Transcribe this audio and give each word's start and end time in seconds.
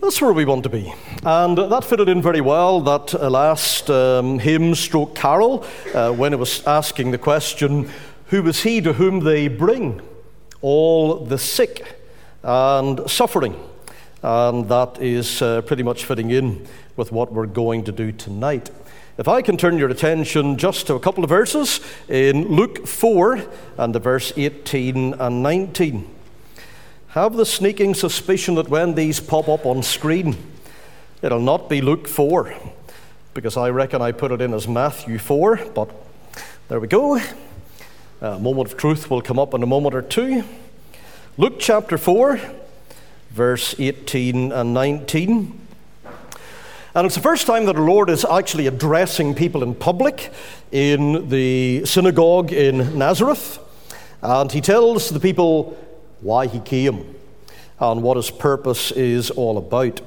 That's 0.00 0.22
where 0.22 0.32
we 0.32 0.46
want 0.46 0.62
to 0.62 0.70
be. 0.70 0.94
And 1.24 1.58
that 1.58 1.84
fitted 1.84 2.08
in 2.08 2.22
very 2.22 2.40
well, 2.40 2.80
that 2.80 3.14
uh, 3.14 3.28
last 3.28 3.90
um, 3.90 4.38
hymn 4.38 4.74
stroke 4.74 5.14
carol, 5.14 5.66
uh, 5.94 6.10
when 6.10 6.32
it 6.32 6.38
was 6.38 6.66
asking 6.66 7.10
the 7.10 7.18
question, 7.18 7.90
Who 8.28 8.48
is 8.48 8.62
he 8.62 8.80
to 8.80 8.94
whom 8.94 9.20
they 9.20 9.46
bring 9.48 10.00
all 10.62 11.26
the 11.26 11.36
sick 11.36 11.98
and 12.42 13.10
suffering? 13.10 13.60
And 14.22 14.70
that 14.70 15.02
is 15.02 15.42
uh, 15.42 15.60
pretty 15.62 15.82
much 15.82 16.06
fitting 16.06 16.30
in 16.30 16.66
with 16.96 17.12
what 17.12 17.30
we're 17.30 17.44
going 17.44 17.84
to 17.84 17.92
do 17.92 18.10
tonight. 18.10 18.70
If 19.18 19.28
I 19.28 19.42
can 19.42 19.58
turn 19.58 19.76
your 19.76 19.90
attention 19.90 20.56
just 20.56 20.86
to 20.86 20.94
a 20.94 21.00
couple 21.00 21.24
of 21.24 21.28
verses 21.28 21.78
in 22.08 22.48
Luke 22.48 22.86
4 22.86 23.44
and 23.76 23.94
the 23.94 24.00
verse 24.00 24.32
18 24.34 25.12
and 25.12 25.42
19 25.42 26.19
have 27.10 27.34
the 27.34 27.44
sneaking 27.44 27.92
suspicion 27.92 28.54
that 28.54 28.68
when 28.68 28.94
these 28.94 29.18
pop 29.18 29.48
up 29.48 29.66
on 29.66 29.82
screen, 29.82 30.36
it'll 31.22 31.40
not 31.40 31.68
be 31.68 31.80
Luke 31.80 32.06
4, 32.06 32.54
because 33.34 33.56
I 33.56 33.70
reckon 33.70 34.00
I 34.00 34.12
put 34.12 34.30
it 34.30 34.40
in 34.40 34.54
as 34.54 34.68
Matthew 34.68 35.18
4, 35.18 35.56
but 35.74 35.90
there 36.68 36.78
we 36.78 36.86
go. 36.86 37.20
A 38.20 38.38
moment 38.38 38.70
of 38.70 38.76
truth 38.76 39.10
will 39.10 39.22
come 39.22 39.40
up 39.40 39.54
in 39.54 39.62
a 39.64 39.66
moment 39.66 39.96
or 39.96 40.02
two. 40.02 40.44
Luke 41.36 41.54
chapter 41.58 41.98
4, 41.98 42.40
verse 43.30 43.74
18 43.80 44.52
and 44.52 44.72
19. 44.72 45.60
And 46.94 47.06
it's 47.06 47.16
the 47.16 47.20
first 47.20 47.44
time 47.44 47.66
that 47.66 47.74
the 47.74 47.82
Lord 47.82 48.08
is 48.08 48.24
actually 48.24 48.68
addressing 48.68 49.34
people 49.34 49.64
in 49.64 49.74
public 49.74 50.32
in 50.70 51.28
the 51.28 51.84
synagogue 51.86 52.52
in 52.52 52.96
Nazareth. 52.96 53.58
And 54.22 54.52
he 54.52 54.60
tells 54.60 55.08
the 55.08 55.18
people 55.18 55.76
why 56.20 56.46
he 56.46 56.60
came 56.60 57.14
and 57.78 58.02
what 58.02 58.16
his 58.16 58.30
purpose 58.30 58.92
is 58.92 59.30
all 59.30 59.58
about. 59.58 60.00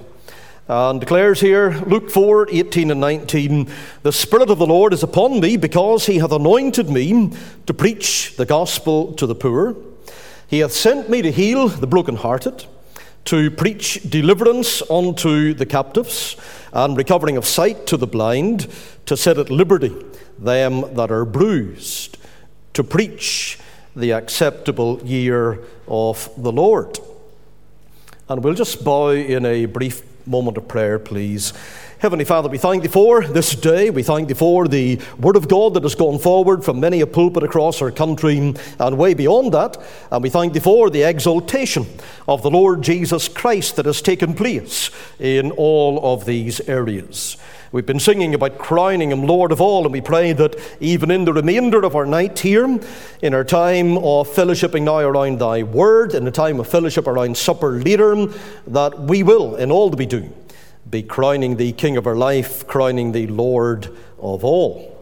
And 0.68 1.00
declares 1.02 1.42
here, 1.42 1.72
Luke 1.88 2.10
4 2.10 2.48
18 2.50 2.92
and 2.92 3.02
19, 3.02 3.70
The 4.04 4.14
Spirit 4.14 4.50
of 4.50 4.60
the 4.60 4.66
Lord 4.66 4.94
is 4.94 5.04
upon 5.04 5.42
me 5.42 5.58
because 5.58 6.06
he 6.06 6.20
hath 6.20 6.32
anointed 6.32 6.90
me 6.90 7.34
to 7.66 7.74
preach 7.74 8.38
the 8.38 8.46
gospel 8.46 9.12
to 9.14 9.28
the 9.28 9.36
poor. 9.36 9.76
He 10.48 10.60
hath 10.60 10.72
sent 10.72 11.10
me 11.10 11.22
to 11.22 11.32
heal 11.32 11.68
the 11.68 11.88
brokenhearted, 11.88 12.66
to 13.26 13.52
preach 13.52 14.10
deliverance 14.10 14.82
unto 14.90 15.54
the 15.54 15.66
captives, 15.66 16.38
and 16.72 16.96
recovering 16.96 17.36
of 17.36 17.46
sight 17.46 17.86
to 17.88 17.98
the 17.98 18.08
blind, 18.08 18.68
to 19.06 19.18
set 19.18 19.38
at 19.38 19.50
liberty 19.50 19.94
them 20.40 20.94
that 20.96 21.12
are 21.12 21.26
bruised, 21.26 22.18
to 22.74 22.84
preach 22.84 23.60
the 23.96 24.12
acceptable 24.12 25.00
year 25.04 25.60
of 25.88 26.30
the 26.38 26.52
Lord. 26.52 27.00
And 28.30 28.44
we'll 28.44 28.54
just 28.54 28.84
bow 28.84 29.10
in 29.10 29.46
a 29.46 29.66
brief 29.66 30.02
moment 30.26 30.58
of 30.58 30.68
prayer, 30.68 31.00
please. 31.00 31.54
Heavenly 32.00 32.26
Father, 32.26 32.50
we 32.50 32.58
thank 32.58 32.84
Thee 32.84 32.90
for 32.90 33.26
this 33.26 33.56
day. 33.56 33.90
We 33.90 34.04
thank 34.04 34.28
Thee 34.28 34.34
for 34.34 34.68
the 34.68 35.00
Word 35.18 35.38
of 35.38 35.48
God 35.48 35.74
that 35.74 35.84
has 35.84 35.96
gone 35.96 36.20
forward 36.20 36.64
from 36.66 36.82
many 36.82 37.00
a 37.00 37.08
pulpit 37.08 37.44
across 37.44 37.82
our 37.82 37.92
country 37.92 38.54
and 38.80 38.98
way 38.98 39.14
beyond 39.14 39.54
that. 39.54 39.78
And 40.12 40.22
we 40.22 40.30
thank 40.30 40.52
Thee 40.52 40.60
for 40.60 40.90
the 40.90 41.04
exaltation 41.04 41.86
of 42.28 42.42
the 42.42 42.52
Lord 42.52 42.82
Jesus 42.82 43.30
Christ 43.30 43.78
that 43.78 43.86
has 43.86 44.02
taken 44.02 44.34
place 44.34 44.90
in 45.18 45.52
all 45.52 46.14
of 46.14 46.26
these 46.26 46.60
areas. 46.68 47.38
We've 47.74 47.84
been 47.84 48.00
singing 48.00 48.36
about 48.36 48.60
crowning 48.60 49.12
Him 49.12 49.26
Lord 49.26 49.52
of 49.52 49.60
all, 49.60 49.84
and 49.84 49.92
we 49.92 50.00
pray 50.00 50.32
that 50.34 50.56
even 50.80 51.10
in 51.10 51.26
the 51.26 51.34
remainder 51.34 51.84
of 51.84 51.96
our 51.96 52.06
night 52.06 52.38
here, 52.38 52.80
in 53.24 53.34
our 53.34 53.44
time 53.44 53.98
of 53.98 54.30
fellowshipping 54.30 54.84
now 54.84 55.00
around 55.00 55.40
Thy 55.40 55.64
Word, 55.64 56.14
in 56.14 56.24
the 56.24 56.30
time 56.30 56.60
of 56.60 56.68
fellowship 56.68 57.08
around 57.08 57.36
supper 57.36 57.72
later, 57.72 58.28
that 58.68 59.00
we 59.00 59.24
will, 59.24 59.56
in 59.56 59.72
all 59.72 59.90
that 59.90 59.98
we 59.98 60.06
do, 60.06 60.32
be 60.88 61.02
crowning 61.02 61.58
Thee 61.58 61.72
King 61.72 61.98
of 61.98 62.06
our 62.06 62.16
life, 62.16 62.68
crowning 62.68 63.12
Thee 63.12 63.26
Lord 63.26 63.86
of 64.20 64.46
all. 64.46 64.96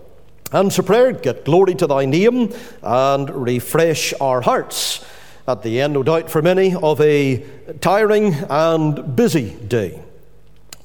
Answer 0.53 0.82
prayer, 0.82 1.11
get 1.11 1.43
glory 1.43 1.76
to 1.76 1.88
Thy 1.88 2.05
name, 2.05 2.53
and 2.82 3.30
refresh 3.32 4.14
our 4.21 4.39
hearts 4.39 5.03
at 5.45 5.61
the 5.61 5.82
end, 5.82 5.92
no 5.92 6.03
doubt, 6.03 6.30
for 6.30 6.42
many, 6.42 6.73
of 6.73 7.02
a 7.02 7.45
tiring 7.82 8.33
and 8.49 9.14
busy 9.14 9.55
day. 9.55 10.02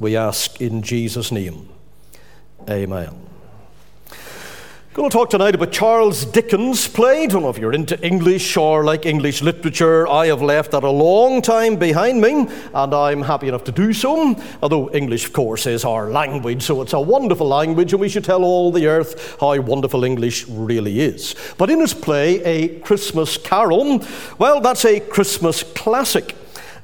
We 0.01 0.17
ask 0.17 0.61
in 0.61 0.83
Jesus' 0.83 1.31
name. 1.31 1.76
Amen. 2.69 3.11
Going 4.93 5.11
to 5.11 5.13
talk 5.13 5.29
tonight 5.29 5.55
about 5.55 5.73
Charles 5.73 6.25
Dickens' 6.25 6.89
play. 6.89 7.27
Don't 7.27 7.43
know 7.43 7.51
if 7.51 7.59
you're 7.59 7.75
into 7.75 8.03
English 8.05 8.57
or 8.57 8.83
like 8.83 9.05
English 9.05 9.43
literature. 9.43 10.09
I 10.09 10.29
have 10.29 10.41
left 10.41 10.71
that 10.71 10.83
a 10.83 10.91
long 10.91 11.43
time 11.43 11.77
behind 11.77 12.21
me, 12.21 12.49
and 12.75 12.95
I'm 12.95 13.21
happy 13.21 13.47
enough 13.49 13.65
to 13.65 13.73
do 13.73 13.93
so. 13.93 14.35
Although 14.63 14.91
English, 14.93 15.27
of 15.27 15.33
course, 15.35 15.67
is 15.67 15.85
our 15.85 16.11
language, 16.11 16.63
so 16.63 16.81
it's 16.81 16.95
a 16.95 17.01
wonderful 17.01 17.47
language, 17.47 17.93
and 17.93 18.01
we 18.01 18.09
should 18.09 18.25
tell 18.25 18.43
all 18.43 18.73
the 18.73 18.87
earth 18.87 19.37
how 19.39 19.61
wonderful 19.61 20.03
English 20.03 20.49
really 20.49 21.01
is. 21.01 21.35
But 21.59 21.69
in 21.69 21.81
his 21.81 21.93
play, 21.93 22.43
A 22.45 22.81
Christmas 22.81 23.37
Carol, 23.37 24.03
well, 24.39 24.61
that's 24.63 24.87
a 24.87 24.99
Christmas 24.99 25.63
classic. 25.63 26.35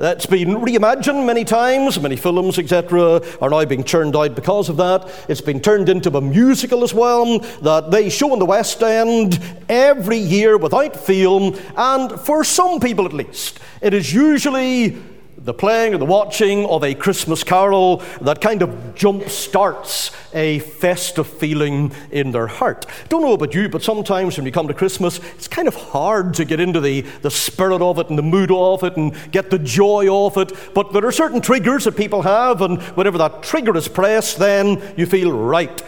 That's 0.03 0.27
been 0.27 0.57
reimagined 0.57 1.25
many 1.25 1.45
times, 1.45 2.01
many 2.01 2.17
films, 2.17 2.59
etc., 2.59 3.23
are 3.41 3.51
now 3.51 3.65
being 3.65 3.85
churned 3.85 4.17
out 4.17 4.35
because 4.35 4.69
of 4.69 4.77
that. 4.79 5.09
It's 5.29 5.41
been 5.41 5.61
turned 5.61 5.89
into 5.89 6.11
a 6.17 6.21
musical 6.21 6.83
as 6.83 6.93
well 6.93 7.39
that 7.39 7.93
they 7.93 8.11
show 8.11 8.33
in 8.33 8.41
the 8.41 8.45
West 8.45 8.83
End 8.83 9.39
every 9.69 10.17
year 10.19 10.59
without 10.59 10.97
fail, 10.97 11.57
and 11.77 12.21
for 12.21 12.43
some 12.43 12.81
people 12.81 13.07
at 13.07 13.13
least, 13.13 13.61
it 13.81 13.95
is 13.95 14.13
usually 14.13 15.01
the 15.45 15.55
playing 15.55 15.95
or 15.95 15.99
the 15.99 16.05
watching 16.05 16.65
of 16.67 16.85
a 16.85 16.95
Christmas 16.95 17.43
carol 17.43 18.03
that 18.21 18.41
kind 18.41 18.63
of 18.63 18.95
jump 18.95 19.29
starts 19.29 20.13
a 20.33 20.61
festive 20.61 21.27
feeling 21.27 21.93
in 22.11 22.31
their 22.31 22.47
heart. 22.47 22.87
Don't 23.09 23.23
know 23.23 23.33
about 23.33 23.55
you, 23.55 23.69
but 23.69 23.83
sometimes 23.83 24.37
when 24.37 24.47
you 24.47 24.53
come 24.53 24.69
to 24.69 24.75
Christmas, 24.75 25.19
it's 25.35 25.49
kind 25.49 25.67
of 25.67 25.75
hard 25.75 26.35
to 26.35 26.45
get 26.45 26.61
into 26.61 26.81
the, 26.81 27.01
the 27.23 27.31
spirit 27.31 27.83
of 27.83 27.99
it 27.99 28.09
and 28.09 28.19
the 28.19 28.23
mood 28.23 28.51
of 28.53 28.85
it 28.85 28.97
and 28.97 29.15
get 29.33 29.51
the 29.51 29.59
joy 29.59 30.07
of 30.13 30.37
it. 30.37 30.53
But 30.75 30.93
there 30.93 31.05
are 31.05 31.13
certain 31.13 31.41
triggers 31.41 31.85
that 31.85 31.97
people 31.97 32.23
have, 32.23 32.63
and 32.63 32.81
whenever 32.83 33.19
that 33.19 33.43
trigger 33.43 33.77
is 33.77 33.89
pressed, 33.89 34.39
then 34.39 34.95
you 34.97 35.07
feel 35.07 35.33
right. 35.33 35.83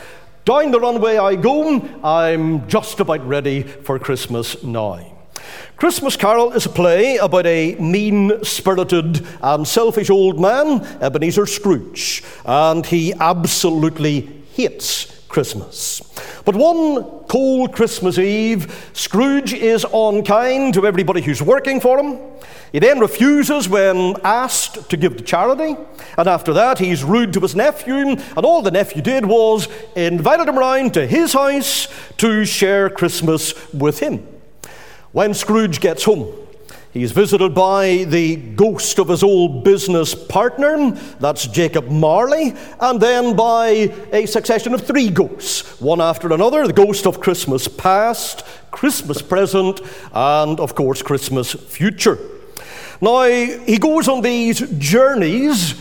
Down 0.44 0.72
the 0.72 0.80
runway 0.80 1.16
I 1.16 1.36
go, 1.36 1.80
I'm 2.02 2.68
just 2.68 3.00
about 3.00 3.26
ready 3.26 3.62
for 3.62 3.98
Christmas 3.98 4.62
now. 4.62 5.13
Christmas 5.76 6.16
Carol 6.16 6.52
is 6.52 6.66
a 6.66 6.68
play 6.68 7.16
about 7.16 7.46
a 7.46 7.74
mean 7.74 8.44
spirited 8.44 9.26
and 9.42 9.66
selfish 9.66 10.08
old 10.08 10.40
man, 10.40 10.80
Ebenezer 11.00 11.46
Scrooge, 11.46 12.22
and 12.44 12.86
he 12.86 13.12
absolutely 13.14 14.20
hates 14.52 15.26
Christmas. 15.28 16.00
But 16.44 16.54
one 16.54 17.02
cold 17.24 17.72
Christmas 17.72 18.18
Eve, 18.18 18.88
Scrooge 18.92 19.52
is 19.52 19.84
unkind 19.92 20.74
to 20.74 20.86
everybody 20.86 21.22
who's 21.22 21.42
working 21.42 21.80
for 21.80 21.98
him. 21.98 22.20
He 22.70 22.78
then 22.78 23.00
refuses 23.00 23.68
when 23.68 24.14
asked 24.22 24.88
to 24.90 24.96
give 24.96 25.16
to 25.16 25.24
charity. 25.24 25.76
And 26.16 26.28
after 26.28 26.52
that, 26.52 26.78
he's 26.78 27.02
rude 27.02 27.32
to 27.32 27.40
his 27.40 27.56
nephew. 27.56 27.94
And 27.94 28.44
all 28.44 28.62
the 28.62 28.70
nephew 28.70 29.02
did 29.02 29.26
was 29.26 29.68
invited 29.96 30.48
him 30.48 30.58
round 30.58 30.94
to 30.94 31.06
his 31.06 31.32
house 31.32 31.88
to 32.18 32.44
share 32.44 32.88
Christmas 32.88 33.54
with 33.72 33.98
him. 33.98 34.26
When 35.14 35.32
Scrooge 35.32 35.78
gets 35.78 36.02
home, 36.02 36.34
he's 36.92 37.12
visited 37.12 37.54
by 37.54 38.02
the 38.02 38.34
ghost 38.34 38.98
of 38.98 39.06
his 39.06 39.22
old 39.22 39.62
business 39.62 40.12
partner, 40.12 40.90
that's 41.20 41.46
Jacob 41.46 41.88
Marley, 41.88 42.52
and 42.80 43.00
then 43.00 43.36
by 43.36 43.92
a 44.12 44.26
succession 44.26 44.74
of 44.74 44.80
three 44.80 45.10
ghosts, 45.10 45.80
one 45.80 46.00
after 46.00 46.32
another 46.32 46.66
the 46.66 46.72
ghost 46.72 47.06
of 47.06 47.20
Christmas 47.20 47.68
past, 47.68 48.44
Christmas 48.72 49.22
present, 49.22 49.80
and 50.12 50.58
of 50.58 50.74
course, 50.74 51.00
Christmas 51.00 51.52
future. 51.52 52.18
Now, 53.00 53.22
he 53.22 53.78
goes 53.78 54.08
on 54.08 54.20
these 54.20 54.68
journeys 54.78 55.80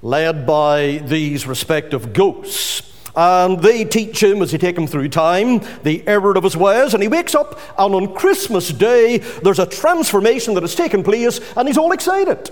led 0.00 0.46
by 0.46 1.02
these 1.04 1.46
respective 1.46 2.14
ghosts. 2.14 2.93
And 3.16 3.60
they 3.60 3.84
teach 3.84 4.22
him 4.22 4.42
as 4.42 4.50
they 4.50 4.58
take 4.58 4.76
him 4.76 4.86
through 4.86 5.08
time 5.08 5.60
the 5.84 6.02
error 6.06 6.36
of 6.36 6.42
his 6.42 6.56
ways. 6.56 6.94
And 6.94 7.02
he 7.02 7.08
wakes 7.08 7.34
up, 7.34 7.60
and 7.78 7.94
on 7.94 8.14
Christmas 8.14 8.70
Day, 8.70 9.18
there's 9.18 9.60
a 9.60 9.66
transformation 9.66 10.54
that 10.54 10.62
has 10.62 10.74
taken 10.74 11.02
place, 11.02 11.40
and 11.56 11.68
he's 11.68 11.78
all 11.78 11.92
excited. 11.92 12.50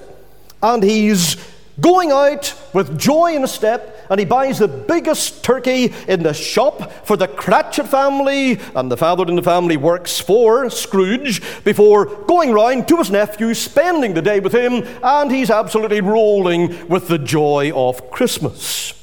And 0.63 0.83
he's 0.83 1.37
going 1.81 2.13
out 2.13 2.55
with 2.75 2.99
joy 2.99 3.35
in 3.35 3.43
his 3.43 3.51
step, 3.51 4.07
and 4.11 4.21
he 4.21 4.27
buys 4.27 4.59
the 4.59 4.69
biggest 4.69 5.43
turkey 5.43 5.93
in 6.07 6.23
the 6.23 6.35
shop 6.35 6.93
for 7.07 7.17
the 7.17 7.27
Cratchit 7.27 7.89
family, 7.89 8.61
and 8.77 8.91
the 8.91 8.97
father 8.97 9.27
in 9.27 9.35
the 9.35 9.43
family 9.43 9.77
works 9.77 10.21
for 10.21 10.69
Scrooge 10.71 11.43
before 11.65 12.05
going 12.05 12.53
round 12.53 12.87
to 12.89 12.99
his 12.99 13.11
nephew, 13.11 13.55
spending 13.55 14.15
the 14.15 14.23
day 14.23 14.39
with 14.39 14.55
him, 14.55 14.87
and 15.03 15.33
he's 15.33 15.51
absolutely 15.51 16.03
rolling 16.03 16.89
with 16.89 17.09
the 17.09 17.19
joy 17.19 17.73
of 17.75 18.11
Christmas. 18.11 19.02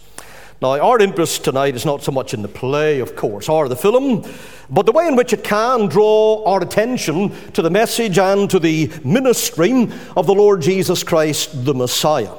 Now, 0.62 0.78
our 0.78 1.00
interest 1.00 1.46
tonight 1.46 1.76
is 1.76 1.86
not 1.86 2.04
so 2.04 2.12
much 2.12 2.34
in 2.34 2.42
the 2.42 2.50
play, 2.50 3.00
of 3.00 3.16
course, 3.16 3.48
or 3.48 3.70
the 3.70 3.78
film, 3.78 4.30
but 4.70 4.86
the 4.86 4.92
way 4.92 5.08
in 5.08 5.16
which 5.16 5.32
it 5.32 5.42
can 5.42 5.88
draw 5.88 6.44
our 6.44 6.62
attention 6.62 7.30
to 7.54 7.62
the 7.62 7.70
message 7.70 8.20
and 8.20 8.50
to 8.50 8.60
the 8.60 8.92
ministry 9.06 9.90
of 10.18 10.26
the 10.26 10.34
Lord 10.34 10.62
Jesus 10.62 11.02
Christ, 11.02 11.64
the 11.64 11.74
Messiah. 11.74 12.34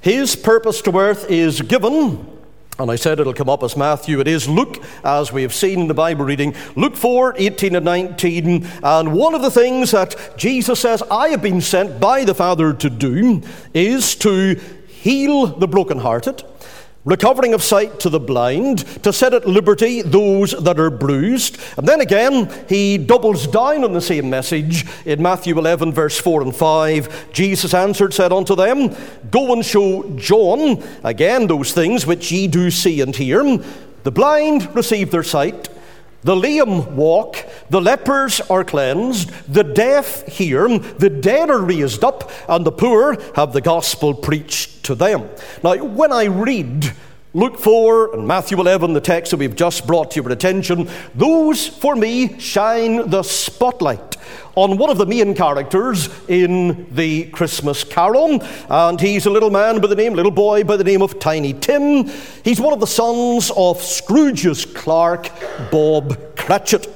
His 0.00 0.36
purpose 0.36 0.80
to 0.82 0.98
earth 0.98 1.30
is 1.30 1.60
given. 1.60 2.30
And 2.78 2.90
I 2.90 2.96
said 2.96 3.20
it'll 3.20 3.34
come 3.34 3.50
up 3.50 3.62
as 3.62 3.76
Matthew. 3.76 4.20
It 4.20 4.26
is 4.26 4.48
Luke, 4.48 4.82
as 5.04 5.30
we 5.30 5.42
have 5.42 5.52
seen 5.52 5.80
in 5.80 5.88
the 5.88 5.94
Bible 5.94 6.24
reading, 6.24 6.54
Luke 6.76 6.96
4 6.96 7.34
18 7.36 7.76
and 7.76 7.84
19. 7.84 8.66
And 8.82 9.12
one 9.12 9.34
of 9.34 9.42
the 9.42 9.50
things 9.50 9.90
that 9.90 10.16
Jesus 10.38 10.80
says, 10.80 11.02
I 11.10 11.28
have 11.28 11.42
been 11.42 11.60
sent 11.60 12.00
by 12.00 12.24
the 12.24 12.34
Father 12.34 12.72
to 12.72 12.88
do, 12.88 13.42
is 13.74 14.14
to 14.16 14.58
heal 14.88 15.46
the 15.46 15.68
brokenhearted 15.68 16.42
recovering 17.04 17.52
of 17.52 17.62
sight 17.62 18.00
to 18.00 18.08
the 18.08 18.20
blind, 18.20 18.78
to 19.02 19.12
set 19.12 19.34
at 19.34 19.46
liberty 19.46 20.02
those 20.02 20.52
that 20.52 20.80
are 20.80 20.90
bruised. 20.90 21.58
And 21.76 21.86
then 21.86 22.00
again, 22.00 22.50
he 22.68 22.98
doubles 22.98 23.46
down 23.46 23.84
on 23.84 23.92
the 23.92 24.00
same 24.00 24.30
message 24.30 24.86
in 25.04 25.22
Matthew 25.22 25.58
11, 25.58 25.92
verse 25.92 26.18
4 26.18 26.42
and 26.42 26.56
5. 26.56 27.32
Jesus 27.32 27.74
answered, 27.74 28.14
said 28.14 28.32
unto 28.32 28.56
them, 28.56 28.94
Go 29.30 29.52
and 29.52 29.64
show 29.64 30.08
John 30.16 30.82
again 31.02 31.46
those 31.46 31.72
things 31.72 32.06
which 32.06 32.32
ye 32.32 32.48
do 32.48 32.70
see 32.70 33.00
and 33.00 33.14
hear. 33.14 33.34
The 34.04 34.10
blind 34.10 34.74
receive 34.74 35.10
their 35.10 35.22
sight. 35.22 35.68
The 36.24 36.34
lame 36.34 36.96
walk, 36.96 37.36
the 37.68 37.80
lepers 37.80 38.40
are 38.50 38.64
cleansed, 38.64 39.30
the 39.46 39.62
deaf 39.62 40.26
hear, 40.26 40.66
the 40.78 41.10
dead 41.10 41.50
are 41.50 41.60
raised 41.60 42.02
up, 42.02 42.30
and 42.48 42.64
the 42.64 42.72
poor 42.72 43.16
have 43.36 43.52
the 43.52 43.60
gospel 43.60 44.14
preached 44.14 44.82
to 44.84 44.94
them. 44.94 45.28
Now, 45.62 45.76
when 45.84 46.12
I 46.12 46.24
read 46.24 46.92
Luke 47.36 47.58
4 47.58 48.14
and 48.14 48.28
Matthew 48.28 48.60
11, 48.60 48.92
the 48.92 49.00
text 49.00 49.32
that 49.32 49.38
we've 49.38 49.56
just 49.56 49.88
brought 49.88 50.12
to 50.12 50.22
your 50.22 50.30
attention, 50.30 50.88
those 51.16 51.66
for 51.66 51.96
me 51.96 52.38
shine 52.38 53.10
the 53.10 53.24
spotlight 53.24 54.16
on 54.54 54.76
one 54.76 54.88
of 54.88 54.98
the 54.98 55.06
main 55.06 55.34
characters 55.34 56.08
in 56.28 56.86
the 56.94 57.24
Christmas 57.30 57.82
Carol. 57.82 58.40
And 58.68 59.00
he's 59.00 59.26
a 59.26 59.30
little 59.30 59.50
man 59.50 59.80
by 59.80 59.88
the 59.88 59.96
name, 59.96 60.14
little 60.14 60.30
boy 60.30 60.62
by 60.62 60.76
the 60.76 60.84
name 60.84 61.02
of 61.02 61.18
Tiny 61.18 61.54
Tim. 61.54 62.08
He's 62.44 62.60
one 62.60 62.72
of 62.72 62.78
the 62.78 62.86
sons 62.86 63.50
of 63.56 63.82
Scrooge's 63.82 64.64
clerk, 64.64 65.28
Bob 65.72 66.36
Cratchit. 66.36 66.86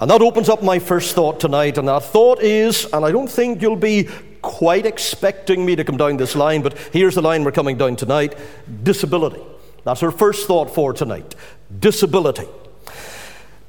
And 0.00 0.10
that 0.10 0.22
opens 0.22 0.48
up 0.48 0.60
my 0.60 0.80
first 0.80 1.14
thought 1.14 1.38
tonight. 1.38 1.78
And 1.78 1.86
that 1.86 2.02
thought 2.02 2.42
is, 2.42 2.84
and 2.92 3.04
I 3.04 3.12
don't 3.12 3.30
think 3.30 3.62
you'll 3.62 3.76
be 3.76 4.08
quite 4.42 4.86
expecting 4.86 5.64
me 5.64 5.76
to 5.76 5.84
come 5.84 5.96
down 5.96 6.16
this 6.16 6.34
line, 6.34 6.62
but 6.62 6.76
here's 6.92 7.14
the 7.14 7.22
line 7.22 7.44
we're 7.44 7.52
coming 7.52 7.78
down 7.78 7.94
tonight 7.94 8.36
disability. 8.82 9.40
That's 9.88 10.02
our 10.02 10.10
first 10.10 10.46
thought 10.46 10.74
for 10.74 10.92
tonight 10.92 11.34
disability. 11.80 12.46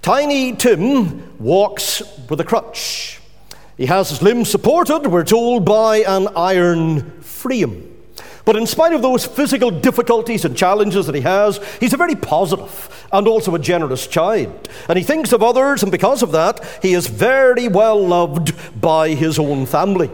Tiny 0.01 0.54
Tim 0.54 1.39
walks 1.39 2.01
with 2.30 2.42
a 2.42 2.44
crutch. 2.44 3.21
He 3.77 3.86
has 3.86 4.10
his 4.10 4.21
limbs 4.21 4.50
supported, 4.50 5.07
we're 5.07 5.24
told, 5.24 5.63
by 5.63 6.00
an 6.00 6.27
iron 6.36 7.21
frame. 7.21 7.95
But 8.44 8.57
in 8.57 8.68
spite 8.68 8.92
of 8.92 9.01
those 9.01 9.25
physical 9.25 9.71
difficulties 9.71 10.44
and 10.44 10.57
challenges 10.57 11.06
that 11.06 11.16
he 11.16 11.21
has, 11.21 11.62
he's 11.80 11.94
a 11.94 11.98
very 11.98 12.16
positive 12.16 13.07
and 13.13 13.25
also 13.25 13.56
a 13.56 13.60
generous 13.60 14.06
child. 14.06 14.68
And 14.89 14.98
he 14.98 15.06
thinks 15.06 15.31
of 15.31 15.42
others, 15.42 15.83
and 15.83 15.92
because 15.92 16.21
of 16.21 16.33
that, 16.33 16.66
he 16.81 16.95
is 16.95 17.07
very 17.07 17.69
well 17.69 18.06
loved 18.06 18.54
by 18.81 19.12
his 19.12 19.39
own 19.39 19.66
family. 19.66 20.12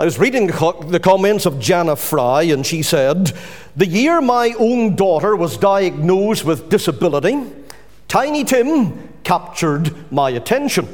I 0.00 0.04
was 0.04 0.18
reading 0.18 0.46
the 0.46 1.00
comments 1.02 1.44
of 1.44 1.60
Jana 1.60 1.94
Fry, 1.94 2.44
and 2.44 2.64
she 2.64 2.82
said, 2.82 3.32
The 3.76 3.86
year 3.86 4.22
my 4.22 4.54
own 4.58 4.96
daughter 4.96 5.36
was 5.36 5.58
diagnosed 5.58 6.42
with 6.42 6.70
disability, 6.70 7.42
Tiny 8.08 8.42
Tim 8.44 9.10
captured 9.24 10.10
my 10.10 10.30
attention. 10.30 10.88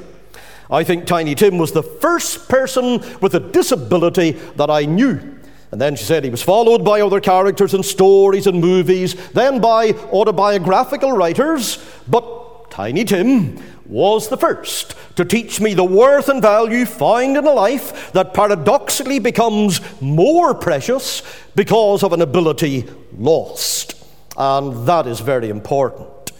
I 0.68 0.82
think 0.82 1.06
Tiny 1.06 1.36
Tim 1.36 1.56
was 1.56 1.70
the 1.70 1.84
first 1.84 2.48
person 2.48 3.00
with 3.20 3.36
a 3.36 3.38
disability 3.38 4.32
that 4.56 4.70
I 4.70 4.86
knew. 4.86 5.38
And 5.70 5.80
then 5.80 5.94
she 5.94 6.02
said 6.02 6.24
he 6.24 6.30
was 6.30 6.42
followed 6.42 6.84
by 6.84 7.00
other 7.00 7.20
characters 7.20 7.74
and 7.74 7.84
stories 7.84 8.48
and 8.48 8.60
movies, 8.60 9.14
then 9.30 9.60
by 9.60 9.90
autobiographical 10.10 11.12
writers, 11.12 11.78
but 12.08 12.45
Tiny 12.76 13.04
Tim 13.04 13.58
was 13.86 14.28
the 14.28 14.36
first 14.36 14.94
to 15.16 15.24
teach 15.24 15.62
me 15.62 15.72
the 15.72 15.82
worth 15.82 16.28
and 16.28 16.42
value 16.42 16.84
found 16.84 17.38
in 17.38 17.46
a 17.46 17.50
life 17.50 18.12
that 18.12 18.34
paradoxically 18.34 19.18
becomes 19.18 19.80
more 20.02 20.54
precious 20.54 21.22
because 21.54 22.02
of 22.02 22.12
an 22.12 22.20
ability 22.20 22.84
lost. 23.16 23.94
And 24.36 24.86
that 24.86 25.06
is 25.06 25.20
very 25.20 25.48
important. 25.48 26.32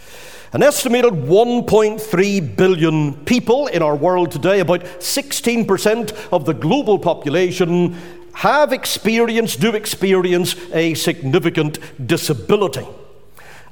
An 0.53 0.63
estimated 0.63 1.15
1.3 1.15 2.57
billion 2.57 3.25
people 3.25 3.69
in 3.69 3.81
our 3.81 3.97
world 3.97 4.31
today, 4.31 4.61
about 4.61 4.83
16% 4.83 6.29
of 6.33 6.45
the 6.45 6.53
global 6.53 6.99
population, 6.99 7.97
have 8.35 8.75
experienced, 8.75 9.61
do 9.61 9.75
experience 9.75 10.55
a 10.75 10.93
significant 10.93 11.79
disability. 12.07 12.87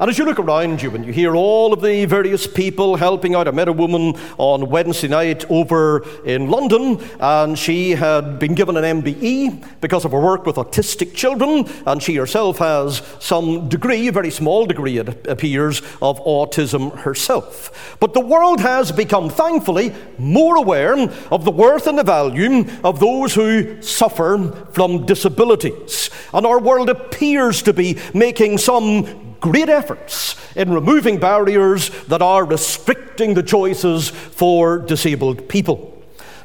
And 0.01 0.11
as 0.11 0.19
you 0.19 0.25
look 0.25 0.41
around 0.41 0.83
you 0.83 0.93
and 0.97 1.07
you 1.07 1.13
hear 1.13 1.37
all 1.37 1.73
of 1.73 1.81
the 1.81 2.05
various 2.07 2.49
people 2.49 2.97
helping 2.97 3.37
out, 3.37 3.47
I 3.47 3.53
met 3.53 3.69
a 3.69 3.73
woman 3.73 4.15
on 4.39 4.69
Wednesday 4.69 5.07
night 5.07 5.49
over 5.49 6.05
in 6.25 6.51
London, 6.51 7.01
and 7.21 7.57
she 7.57 7.93
had 7.93 8.41
been 8.41 8.57
given 8.57 8.77
an 8.77 9.03
MBE 9.03 9.81
because 9.81 10.05
of 10.05 10.11
her 10.11 10.19
work 10.21 10.47
with 10.47 10.57
autistic 10.57 11.15
children, 11.15 11.69
and 11.87 12.03
she 12.03 12.17
herself 12.17 12.59
has 12.59 13.03
some 13.21 13.69
degree, 13.69 14.09
a 14.09 14.13
very 14.13 14.33
small 14.33 14.67
degree, 14.67 14.99
it 14.99 15.29
appears, 15.29 15.81
of 16.03 16.19
autism 16.25 16.93
herself. 16.99 17.97
But 18.01 18.15
the 18.15 18.21
world 18.21 18.59
has 18.63 18.91
become, 18.91 19.31
thankfully, 19.31 19.95
more 20.19 20.57
aware 20.57 20.99
of 21.31 21.45
the 21.45 21.53
worth 21.53 21.87
and 21.87 21.97
the 21.97 22.03
value 22.03 22.65
of 22.83 22.99
those 22.99 23.33
who 23.35 23.81
suffer 23.81 24.51
from 24.73 25.07
disabilities. 25.07 26.11
And 26.33 26.45
our 26.45 26.59
world 26.59 26.91
appears 26.91 27.63
to 27.63 27.73
be 27.73 27.97
making 28.13 28.59
some 28.59 29.24
great 29.45 29.69
efforts 29.69 30.37
in 30.57 30.73
removing 30.73 31.19
barriers 31.19 31.91
that 32.05 32.23
are 32.23 32.47
restricting 32.47 33.35
the 33.35 33.43
choices 33.43 34.09
for 34.09 34.79
disabled 34.79 35.51
people. 35.51 36.03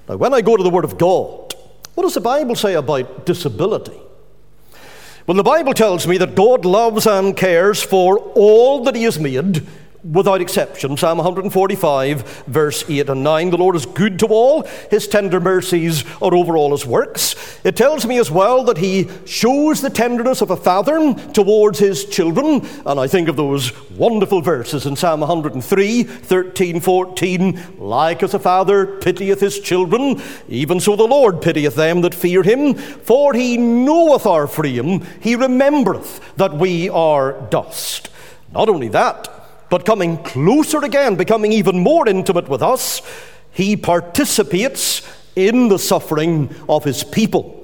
Now, 0.09 0.17
when 0.17 0.33
I 0.33 0.41
go 0.41 0.57
to 0.57 0.63
the 0.63 0.69
Word 0.69 0.83
of 0.83 0.97
God, 0.97 1.55
what 1.95 2.03
does 2.03 2.15
the 2.15 2.19
Bible 2.19 2.55
say 2.55 2.73
about 2.73 3.25
disability? 3.25 3.97
Well, 5.25 5.37
the 5.37 5.43
Bible 5.43 5.73
tells 5.73 6.07
me 6.07 6.17
that 6.17 6.35
God 6.35 6.65
loves 6.65 7.07
and 7.07 7.37
cares 7.37 7.81
for 7.81 8.17
all 8.35 8.83
that 8.83 8.95
He 8.95 9.03
has 9.03 9.17
made 9.17 9.65
without 10.03 10.41
exception. 10.41 10.95
Psalm 10.97 11.17
145, 11.17 12.45
verse 12.47 12.89
8 12.89 13.09
and 13.09 13.23
9. 13.23 13.49
The 13.49 13.57
Lord 13.57 13.75
is 13.75 13.85
good 13.85 14.19
to 14.19 14.27
all, 14.27 14.63
his 14.89 15.07
tender 15.07 15.39
mercies 15.39 16.03
are 16.21 16.33
over 16.33 16.55
all 16.55 16.71
his 16.71 16.85
works. 16.85 17.35
It 17.63 17.75
tells 17.75 18.05
me 18.05 18.17
as 18.19 18.31
well 18.31 18.63
that 18.65 18.77
he 18.77 19.09
shows 19.25 19.81
the 19.81 19.89
tenderness 19.89 20.41
of 20.41 20.51
a 20.51 20.57
father 20.57 21.13
towards 21.33 21.79
his 21.79 22.05
children. 22.05 22.65
And 22.85 22.99
I 22.99 23.07
think 23.07 23.27
of 23.27 23.35
those 23.35 23.73
wonderful 23.91 24.41
verses 24.41 24.85
in 24.85 24.95
Psalm 24.95 25.19
103, 25.19 26.03
13, 26.03 26.79
14. 26.79 27.77
Like 27.77 28.23
as 28.23 28.33
a 28.33 28.39
father 28.39 28.85
pitieth 28.85 29.39
his 29.39 29.59
children, 29.59 30.21
even 30.47 30.79
so 30.79 30.95
the 30.95 31.03
Lord 31.03 31.41
pitieth 31.41 31.75
them 31.75 32.01
that 32.01 32.15
fear 32.15 32.43
him. 32.43 32.75
For 32.75 33.33
he 33.33 33.57
knoweth 33.57 34.25
our 34.25 34.47
frame, 34.47 35.05
he 35.19 35.35
remembereth 35.35 36.35
that 36.37 36.53
we 36.53 36.89
are 36.89 37.33
dust. 37.49 38.09
Not 38.53 38.69
only 38.69 38.87
that, 38.89 39.38
but 39.69 39.85
coming 39.85 40.17
closer 40.17 40.83
again, 40.83 41.15
becoming 41.15 41.51
even 41.51 41.79
more 41.79 42.07
intimate 42.07 42.49
with 42.49 42.61
us, 42.61 43.01
he 43.51 43.75
participates 43.75 45.07
in 45.35 45.69
the 45.69 45.79
suffering 45.79 46.53
of 46.67 46.83
his 46.83 47.03
people. 47.03 47.55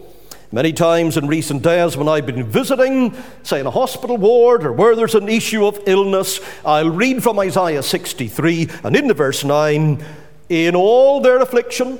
Many 0.52 0.72
times 0.72 1.18
in 1.18 1.28
recent 1.28 1.64
days, 1.64 1.98
when 1.98 2.08
I've 2.08 2.26
been 2.26 2.44
visiting, 2.44 3.14
say 3.44 3.60
in 3.60 3.66
a 3.66 3.72
hospital 3.72 4.16
ward 4.16 4.64
or 4.64 4.72
where 4.72 4.96
there's 4.96 5.16
an 5.16 5.28
issue 5.28 5.66
of 5.66 5.80
illness, 5.86 6.40
I'll 6.64 6.92
read 6.92 7.24
from 7.24 7.40
Isaiah 7.40 7.84
63 7.84 8.70
and 8.84 8.96
in 8.96 9.08
the 9.08 9.14
verse 9.14 9.44
9 9.44 10.06
In 10.50 10.76
all 10.76 11.20
their 11.20 11.40
affliction, 11.40 12.00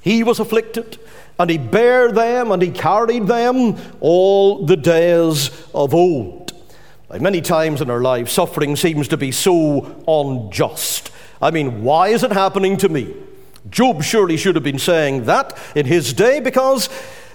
he 0.00 0.22
was 0.22 0.38
afflicted, 0.38 0.98
and 1.40 1.50
he 1.50 1.58
bare 1.58 2.12
them, 2.12 2.52
and 2.52 2.62
he 2.62 2.70
carried 2.70 3.26
them 3.26 3.76
all 3.98 4.64
the 4.64 4.76
days 4.76 5.50
of 5.74 5.92
old. 5.92 6.45
Like 7.08 7.20
many 7.20 7.40
times 7.40 7.80
in 7.80 7.90
our 7.90 8.00
lives, 8.00 8.32
suffering 8.32 8.74
seems 8.74 9.08
to 9.08 9.16
be 9.16 9.30
so 9.30 10.02
unjust. 10.08 11.12
I 11.40 11.50
mean, 11.50 11.84
why 11.84 12.08
is 12.08 12.24
it 12.24 12.32
happening 12.32 12.76
to 12.78 12.88
me? 12.88 13.14
Job 13.70 14.02
surely 14.02 14.36
should 14.36 14.54
have 14.54 14.64
been 14.64 14.78
saying 14.78 15.24
that 15.24 15.56
in 15.74 15.86
his 15.86 16.12
day 16.12 16.40
because 16.40 16.88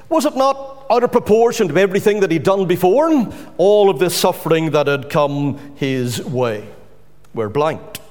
was 0.10 0.26
it 0.26 0.36
not 0.36 0.86
out 0.90 1.04
of 1.04 1.12
proportion 1.12 1.70
to 1.70 1.78
everything 1.78 2.20
that 2.20 2.32
he'd 2.32 2.44
done 2.44 2.66
before? 2.66 3.32
All 3.58 3.90
of 3.90 4.00
this 4.00 4.16
suffering 4.16 4.72
that 4.72 4.88
had 4.88 5.10
come 5.10 5.76
his 5.76 6.22
way. 6.24 6.68
We're 7.34 7.50
blanked. 7.50 8.02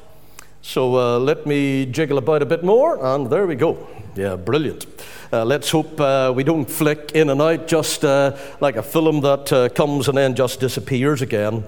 So 0.63 0.97
uh, 0.97 1.19
let 1.19 1.47
me 1.47 1.87
jiggle 1.87 2.19
about 2.19 2.43
a 2.43 2.47
bit 2.47 2.65
more, 2.65 3.05
and 3.05 3.29
there 3.29 3.47
we 3.47 3.55
go. 3.55 3.87
Yeah, 4.17 4.37
brilliant. 4.37 4.87
Uh, 5.33 5.45
let's 5.45 5.71
hope 5.71 6.01
uh, 6.01 6.33
we 6.35 6.43
don't 6.43 6.69
flick 6.69 7.13
in 7.15 7.31
and 7.31 7.41
out 7.41 7.69
just 7.69 8.05
uh, 8.05 8.37
like 8.59 8.75
a 8.75 8.83
film 8.83 9.21
that 9.21 9.53
uh, 9.53 9.69
comes 9.69 10.09
and 10.09 10.19
then 10.19 10.35
just 10.35 10.59
disappears 10.59 11.23
again. 11.23 11.63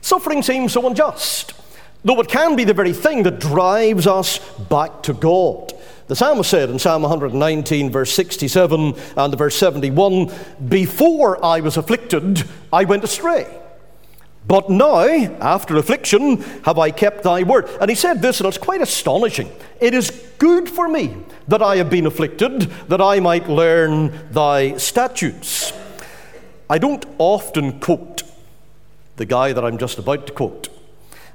Suffering 0.00 0.42
seems 0.42 0.72
so 0.72 0.86
unjust, 0.86 1.52
though 2.02 2.18
it 2.18 2.28
can 2.28 2.56
be 2.56 2.64
the 2.64 2.72
very 2.72 2.94
thing 2.94 3.22
that 3.24 3.40
drives 3.40 4.06
us 4.06 4.38
back 4.70 5.02
to 5.02 5.12
God. 5.12 5.74
The 6.06 6.16
psalmist 6.16 6.48
said 6.48 6.70
in 6.70 6.78
Psalm 6.78 7.02
119, 7.02 7.90
verse 7.90 8.10
67 8.10 8.94
and 9.18 9.36
verse 9.36 9.56
71 9.56 10.32
Before 10.66 11.44
I 11.44 11.60
was 11.60 11.76
afflicted, 11.76 12.44
I 12.72 12.84
went 12.84 13.04
astray. 13.04 13.46
But 14.46 14.70
now, 14.70 14.98
after 14.98 15.76
affliction, 15.76 16.40
have 16.62 16.78
I 16.78 16.90
kept 16.90 17.22
thy 17.22 17.42
word. 17.42 17.68
And 17.82 17.90
he 17.90 17.96
said 17.96 18.22
this, 18.22 18.40
and 18.40 18.46
it's 18.46 18.56
quite 18.56 18.80
astonishing. 18.80 19.50
It 19.78 19.92
is 19.92 20.10
good 20.38 20.70
for 20.70 20.88
me 20.88 21.14
that 21.48 21.62
I 21.62 21.76
have 21.76 21.90
been 21.90 22.06
afflicted, 22.06 22.62
that 22.88 23.00
I 23.00 23.20
might 23.20 23.48
learn 23.48 24.28
thy 24.30 24.76
statutes. 24.76 25.72
I 26.68 26.78
don't 26.78 27.04
often 27.18 27.80
quote 27.80 28.22
the 29.16 29.26
guy 29.26 29.52
that 29.52 29.64
I'm 29.64 29.78
just 29.78 29.98
about 29.98 30.26
to 30.26 30.32
quote. 30.32 30.68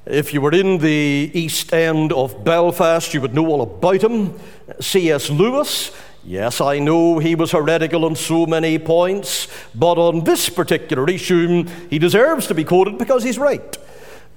If 0.06 0.34
you 0.34 0.42
were 0.42 0.54
in 0.54 0.80
the 0.80 1.32
East 1.34 1.72
End 1.72 2.12
of 2.12 2.44
Belfast, 2.44 3.14
you 3.14 3.22
would 3.22 3.36
know 3.36 3.46
all 3.48 3.62
about 3.62 4.04
him. 4.04 4.40
C.S. 4.80 5.30
Lewis. 5.30 5.92
Yes, 6.26 6.60
I 6.62 6.80
know 6.80 7.20
he 7.20 7.36
was 7.36 7.52
heretical 7.52 8.06
on 8.06 8.16
so 8.16 8.46
many 8.46 8.78
points, 8.78 9.48
but 9.74 9.98
on 9.98 10.24
this 10.24 10.50
particular 10.50 11.10
issue, 11.10 11.66
he 11.90 12.00
deserves 12.00 12.48
to 12.48 12.54
be 12.54 12.64
quoted 12.64 12.98
because 12.98 13.24
he's 13.24 13.38
right. 13.38 13.78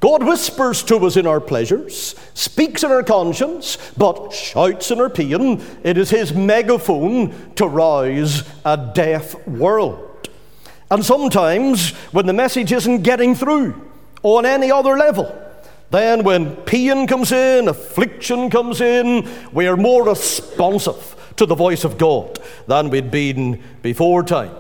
God 0.03 0.25
whispers 0.25 0.83
to 0.85 0.97
us 1.07 1.17
in 1.17 1.29
our 1.29 1.41
pleasures, 1.41 2.17
speaks 2.35 2.83
in 2.83 2.91
our 2.91 3.05
conscience, 3.05 3.79
but 3.97 4.33
shouts 4.33 4.91
in 4.91 5.01
our 5.01 5.09
pain. 5.09 5.63
It 5.85 5.97
is 5.97 6.11
his 6.11 6.35
megaphone 6.35 7.55
to 7.55 7.69
rouse 7.69 8.43
a 8.65 8.91
deaf 8.97 9.47
world. 9.47 10.29
And 10.91 11.05
sometimes, 11.05 11.93
when 12.11 12.27
the 12.27 12.33
message 12.33 12.73
isn't 12.73 13.03
getting 13.03 13.37
through 13.37 13.81
on 14.25 14.45
any 14.45 14.73
other 14.73 14.99
level, 14.99 15.39
then, 15.93 16.25
when 16.25 16.57
pain 16.57 17.07
comes 17.07 17.31
in, 17.31 17.69
affliction 17.69 18.51
comes 18.51 18.81
in, 18.81 19.29
we 19.53 19.69
are 19.69 19.77
more 19.77 20.05
responsive 20.05 21.15
to 21.37 21.47
the 21.47 21.55
voice 21.55 21.85
of 21.85 21.97
God 21.97 22.41
than 22.67 22.91
we'd 22.91 23.13
been 23.13 23.63
before 23.83 24.25
time. 24.25 24.57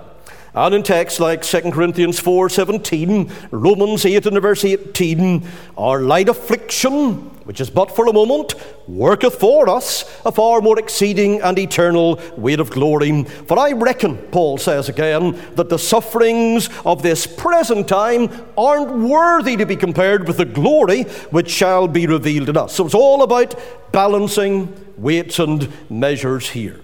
And 0.54 0.74
in 0.74 0.82
texts 0.82 1.18
like 1.18 1.42
2 1.42 1.72
Corinthians 1.72 2.20
4:17, 2.20 3.30
Romans 3.50 4.04
8 4.04 4.26
and 4.26 4.42
verse 4.42 4.66
18, 4.66 5.48
our 5.78 6.02
light 6.02 6.28
affliction, 6.28 7.14
which 7.44 7.58
is 7.58 7.70
but 7.70 7.96
for 7.96 8.06
a 8.06 8.12
moment, 8.12 8.54
worketh 8.86 9.36
for 9.36 9.70
us 9.70 10.04
a 10.26 10.30
far 10.30 10.60
more 10.60 10.78
exceeding 10.78 11.40
and 11.40 11.58
eternal 11.58 12.20
weight 12.36 12.60
of 12.60 12.70
glory. 12.70 13.24
For 13.46 13.58
I 13.58 13.72
reckon, 13.72 14.18
Paul 14.30 14.58
says 14.58 14.90
again, 14.90 15.40
that 15.54 15.70
the 15.70 15.78
sufferings 15.78 16.68
of 16.84 17.02
this 17.02 17.26
present 17.26 17.88
time 17.88 18.28
aren't 18.58 18.92
worthy 18.92 19.56
to 19.56 19.64
be 19.64 19.76
compared 19.76 20.26
with 20.28 20.36
the 20.36 20.44
glory 20.44 21.04
which 21.30 21.50
shall 21.50 21.88
be 21.88 22.06
revealed 22.06 22.50
in 22.50 22.58
us. 22.58 22.74
So 22.74 22.84
it's 22.84 22.94
all 22.94 23.22
about 23.22 23.54
balancing 23.90 24.74
weights 24.98 25.38
and 25.38 25.66
measures 25.88 26.50
here. 26.50 26.80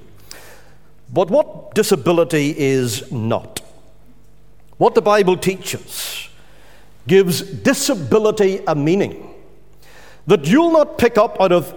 But 1.12 1.30
what 1.30 1.74
disability 1.74 2.54
is 2.56 3.10
not? 3.10 3.60
What 4.76 4.94
the 4.94 5.02
Bible 5.02 5.36
teaches 5.36 6.28
gives 7.06 7.40
disability 7.40 8.60
a 8.66 8.74
meaning 8.74 9.34
that 10.26 10.46
you'll 10.46 10.72
not 10.72 10.98
pick 10.98 11.16
up 11.16 11.40
out 11.40 11.52
of 11.52 11.74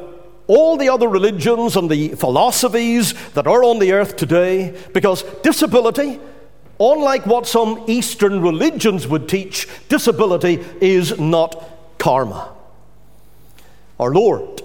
all 0.47 0.75
the 0.75 0.89
other 0.89 1.07
religions 1.07 1.77
and 1.77 1.89
the 1.89 2.09
philosophies 2.09 3.13
that 3.31 3.47
are 3.47 3.63
on 3.63 3.79
the 3.79 3.93
earth 3.93 4.17
today, 4.17 4.77
because 4.93 5.23
disability, 5.41 6.19
unlike 6.77 7.25
what 7.25 7.47
some 7.47 7.85
Eastern 7.87 8.41
religions 8.41 9.07
would 9.07 9.29
teach, 9.29 9.69
disability 9.87 10.59
is 10.81 11.17
not 11.17 11.97
karma. 11.97 12.53
Our 13.97 14.13
Lord 14.13 14.61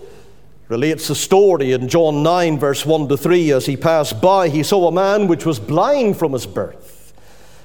relates 0.69 1.09
the 1.09 1.15
story 1.15 1.73
in 1.73 1.89
John 1.89 2.23
9, 2.23 2.59
verse 2.59 2.85
1 2.85 3.09
to 3.09 3.17
3. 3.17 3.53
As 3.53 3.67
he 3.67 3.77
passed 3.77 4.21
by, 4.21 4.49
he 4.49 4.63
saw 4.63 4.89
a 4.89 4.93
man 4.93 5.29
which 5.29 5.47
was 5.47 5.61
blind 5.61 6.17
from 6.17 6.33
his 6.33 6.47
birth. 6.47 7.13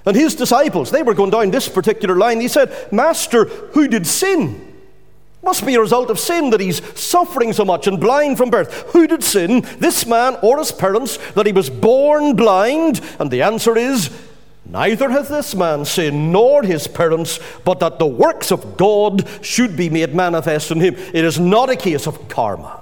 And 0.06 0.16
his 0.16 0.36
disciples, 0.36 0.92
they 0.92 1.04
were 1.04 1.14
going 1.14 1.32
down 1.32 1.52
this 1.52 1.70
particular 1.70 2.16
line. 2.16 2.42
He 2.42 2.48
said, 2.48 2.92
Master, 2.92 3.46
who 3.46 3.88
did 3.88 4.08
sin? 4.08 4.68
Must 5.44 5.66
be 5.66 5.76
a 5.76 5.82
result 5.82 6.12
of 6.12 6.20
sin 6.20 6.52
that 6.52 6.60
he's 6.60 6.84
suffering 7.00 7.52
so 7.54 7.66
much 7.66 7.88
and 7.88 8.00
blind 8.00 8.38
from 8.38 8.52
birth. 8.52 8.92
Who 8.92 9.08
did 9.08 9.24
sin, 9.24 9.62
this 9.80 10.06
man 10.06 10.38
or 10.44 10.60
his 10.60 10.72
parents, 10.72 11.18
that 11.32 11.48
he 11.48 11.52
was 11.52 11.70
born 11.70 12.36
blind? 12.36 13.02
And 13.20 13.32
the 13.32 13.42
answer 13.42 13.76
is, 13.78 14.12
Neither 14.66 15.10
hath 15.10 15.28
this 15.28 15.56
man 15.56 15.84
sinned 15.86 16.32
nor 16.32 16.64
his 16.64 16.88
parents, 16.88 17.40
but 17.66 17.80
that 17.80 17.98
the 17.98 18.06
works 18.06 18.52
of 18.52 18.78
God 18.78 19.28
should 19.42 19.76
be 19.76 19.90
made 19.90 20.14
manifest 20.14 20.72
in 20.72 20.80
him. 20.80 20.96
It 20.96 21.26
is 21.26 21.40
not 21.40 21.70
a 21.70 21.76
case 21.76 22.08
of 22.08 22.30
karma. 22.30 22.81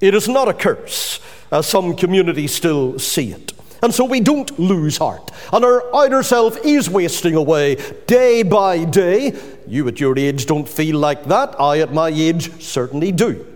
It 0.00 0.14
is 0.14 0.28
not 0.28 0.48
a 0.48 0.54
curse, 0.54 1.20
as 1.50 1.66
some 1.66 1.96
communities 1.96 2.54
still 2.54 2.98
see 2.98 3.32
it. 3.32 3.52
And 3.82 3.94
so 3.94 4.04
we 4.04 4.20
don't 4.20 4.58
lose 4.58 4.98
heart. 4.98 5.30
And 5.52 5.64
our 5.64 5.84
outer 5.94 6.22
self 6.22 6.56
is 6.64 6.90
wasting 6.90 7.34
away 7.34 7.76
day 8.06 8.42
by 8.42 8.84
day. 8.84 9.38
You 9.66 9.86
at 9.88 10.00
your 10.00 10.18
age 10.18 10.46
don't 10.46 10.68
feel 10.68 10.98
like 10.98 11.24
that. 11.26 11.60
I 11.60 11.78
at 11.80 11.92
my 11.92 12.08
age 12.08 12.62
certainly 12.62 13.12
do. 13.12 13.46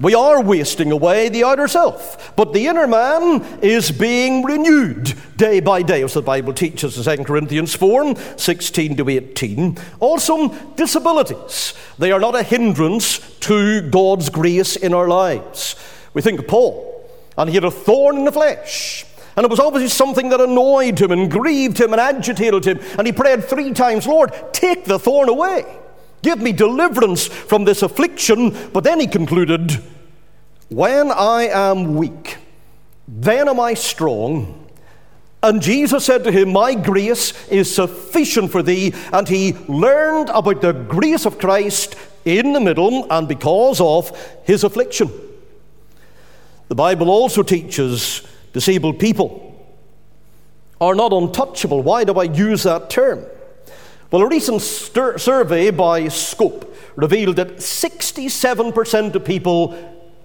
We 0.00 0.14
are 0.14 0.42
wasting 0.42 0.92
away 0.92 1.28
the 1.28 1.44
outer 1.44 1.66
self, 1.66 2.34
but 2.36 2.52
the 2.52 2.66
inner 2.66 2.86
man 2.86 3.42
is 3.62 3.90
being 3.90 4.44
renewed 4.44 5.14
day 5.36 5.60
by 5.60 5.82
day, 5.82 6.02
as 6.02 6.14
the 6.14 6.22
Bible 6.22 6.52
teaches 6.52 6.96
in 6.96 7.18
2 7.18 7.24
Corinthians 7.24 7.74
4 7.74 8.14
16 8.36 8.96
to 8.96 9.08
18. 9.08 9.78
Also, 10.00 10.48
disabilities. 10.76 11.74
They 11.98 12.12
are 12.12 12.20
not 12.20 12.36
a 12.36 12.42
hindrance 12.42 13.18
to 13.40 13.88
God's 13.90 14.30
grace 14.30 14.76
in 14.76 14.94
our 14.94 15.08
lives. 15.08 15.74
We 16.14 16.22
think 16.22 16.40
of 16.40 16.46
Paul, 16.46 17.10
and 17.36 17.48
he 17.48 17.56
had 17.56 17.64
a 17.64 17.70
thorn 17.70 18.18
in 18.18 18.24
the 18.24 18.32
flesh. 18.32 19.04
And 19.36 19.44
it 19.44 19.50
was 19.50 19.60
obviously 19.60 19.88
something 19.88 20.30
that 20.30 20.40
annoyed 20.40 21.00
him 21.00 21.12
and 21.12 21.30
grieved 21.30 21.80
him 21.80 21.92
and 21.92 22.00
agitated 22.00 22.64
him. 22.64 22.80
And 22.98 23.06
he 23.06 23.12
prayed 23.12 23.44
three 23.44 23.72
times, 23.72 24.04
Lord, 24.04 24.32
take 24.52 24.84
the 24.84 24.98
thorn 24.98 25.28
away. 25.28 25.64
Give 26.22 26.40
me 26.40 26.52
deliverance 26.52 27.26
from 27.26 27.64
this 27.64 27.82
affliction. 27.82 28.56
But 28.72 28.84
then 28.84 29.00
he 29.00 29.06
concluded, 29.06 29.82
When 30.68 31.10
I 31.10 31.44
am 31.44 31.96
weak, 31.96 32.38
then 33.06 33.48
am 33.48 33.60
I 33.60 33.74
strong. 33.74 34.66
And 35.42 35.62
Jesus 35.62 36.04
said 36.04 36.24
to 36.24 36.32
him, 36.32 36.52
My 36.52 36.74
grace 36.74 37.48
is 37.48 37.72
sufficient 37.72 38.50
for 38.50 38.62
thee. 38.62 38.92
And 39.12 39.28
he 39.28 39.54
learned 39.68 40.30
about 40.30 40.60
the 40.60 40.72
grace 40.72 41.26
of 41.26 41.38
Christ 41.38 41.94
in 42.24 42.52
the 42.52 42.60
middle 42.60 43.06
and 43.10 43.28
because 43.28 43.80
of 43.80 44.10
his 44.44 44.64
affliction. 44.64 45.10
The 46.68 46.74
Bible 46.74 47.08
also 47.08 47.42
teaches 47.42 48.22
disabled 48.52 48.98
people 48.98 49.44
are 50.80 50.94
not 50.94 51.12
untouchable. 51.12 51.82
Why 51.82 52.04
do 52.04 52.14
I 52.14 52.24
use 52.24 52.62
that 52.64 52.90
term? 52.90 53.24
Well, 54.10 54.22
a 54.22 54.28
recent 54.28 54.62
stir- 54.62 55.18
survey 55.18 55.70
by 55.70 56.08
Scope 56.08 56.74
revealed 56.96 57.36
that 57.36 57.56
67% 57.58 59.14
of 59.14 59.24
people 59.24 59.76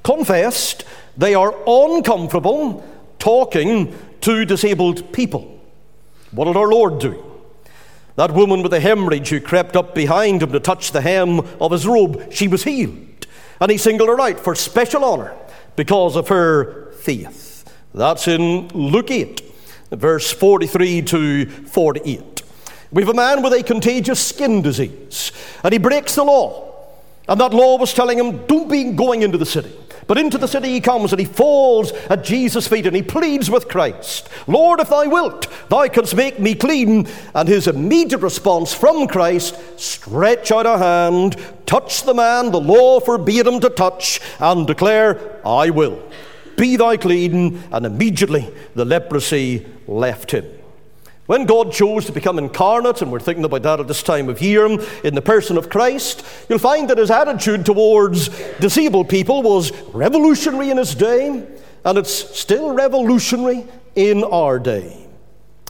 confessed 0.04 0.86
they 1.18 1.36
are 1.36 1.54
uncomfortable 1.68 2.84
talking 3.20 3.94
to 4.22 4.46
disabled 4.46 5.12
people. 5.12 5.60
What 6.32 6.46
did 6.46 6.56
our 6.56 6.70
Lord 6.70 7.00
do? 7.00 7.24
That 8.16 8.32
woman 8.32 8.62
with 8.62 8.72
the 8.72 8.80
hemorrhage 8.80 9.30
who 9.30 9.42
crept 9.42 9.76
up 9.76 9.94
behind 9.94 10.44
him 10.44 10.52
to 10.52 10.60
touch 10.60 10.92
the 10.92 11.02
hem 11.02 11.40
of 11.60 11.72
his 11.72 11.86
robe, 11.86 12.32
she 12.32 12.48
was 12.48 12.64
healed. 12.64 13.28
And 13.60 13.72
he 13.72 13.78
singled 13.78 14.10
her 14.10 14.20
out 14.20 14.40
for 14.40 14.56
special 14.56 15.04
honor 15.04 15.36
because 15.76 16.16
of 16.16 16.30
her 16.30 16.92
faith. 16.94 17.66
That's 17.94 18.28
in 18.28 18.70
Luke 18.70 19.12
8, 19.12 19.42
verse 19.92 20.32
43 20.32 21.02
to 21.04 21.46
48. 21.46 22.33
We 22.94 23.02
have 23.02 23.10
a 23.10 23.16
man 23.16 23.42
with 23.42 23.54
a 23.54 23.64
contagious 23.64 24.26
skin 24.26 24.62
disease, 24.62 25.32
and 25.64 25.74
he 25.74 25.80
breaks 25.80 26.14
the 26.14 26.24
law. 26.24 26.70
And 27.28 27.40
that 27.42 27.54
law 27.54 27.78
was 27.78 27.94
telling 27.94 28.20
him, 28.20 28.46
don't 28.46 28.70
be 28.70 28.92
going 28.92 29.24
into 29.24 29.38
the 29.38 29.48
city. 29.48 29.72
But 30.06 30.18
into 30.18 30.38
the 30.38 30.48
city 30.48 30.70
he 30.70 30.82
comes 30.82 31.12
and 31.12 31.20
he 31.20 31.26
falls 31.26 31.92
at 32.10 32.24
Jesus' 32.24 32.68
feet 32.68 32.86
and 32.86 32.96
he 32.96 33.02
pleads 33.02 33.50
with 33.50 33.70
Christ, 33.70 34.28
Lord, 34.48 34.82
if 34.82 34.90
thou 34.90 35.10
wilt, 35.10 35.48
thou 35.70 35.88
canst 35.88 36.16
make 36.16 36.40
me 36.40 36.54
clean. 36.54 37.08
And 37.34 37.48
his 37.48 37.68
immediate 37.68 38.20
response 38.20 38.74
from 38.74 39.08
Christ, 39.08 39.58
stretch 39.80 40.52
out 40.52 40.66
a 40.66 40.78
hand, 40.78 41.38
touch 41.66 42.04
the 42.04 42.14
man 42.14 42.52
the 42.52 42.60
law 42.60 43.00
forbade 43.00 43.48
him 43.48 43.62
to 43.62 43.70
touch, 43.70 44.20
and 44.40 44.68
declare, 44.68 45.40
I 45.46 45.70
will. 45.70 46.04
Be 46.58 46.76
thou 46.76 46.98
clean. 46.98 47.64
And 47.72 47.86
immediately 47.86 48.54
the 48.76 48.86
leprosy 48.86 49.66
left 49.88 50.32
him. 50.32 50.46
When 51.34 51.48
God 51.48 51.72
chose 51.72 52.06
to 52.06 52.12
become 52.12 52.38
incarnate, 52.38 53.02
and 53.02 53.12
we're 53.12 53.20
thinking 53.20 53.44
about 53.44 53.64
that 53.64 53.80
at 53.80 53.88
this 53.88 54.04
time 54.04 54.30
of 54.30 54.40
year, 54.40 54.68
in 54.68 55.16
the 55.16 55.22
person 55.24 55.58
of 55.58 55.68
Christ, 55.68 56.24
you'll 56.48 56.60
find 56.60 56.88
that 56.92 57.00
his 57.00 57.10
attitude 57.10 57.66
towards 57.66 58.30
disabled 58.60 59.10
people 59.10 59.42
was 59.42 59.72
revolutionary 59.96 60.70
in 60.70 60.78
his 60.78 60.94
day, 60.94 61.44
and 61.86 61.98
it's 61.98 62.14
still 62.14 62.72
revolutionary 62.76 63.66
in 63.96 64.24
our 64.24 64.60
day. 64.60 65.08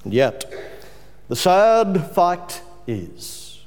And 0.03 0.13
yet, 0.13 0.53
the 1.29 1.35
sad 1.37 2.11
fact 2.13 2.61
is 2.85 3.63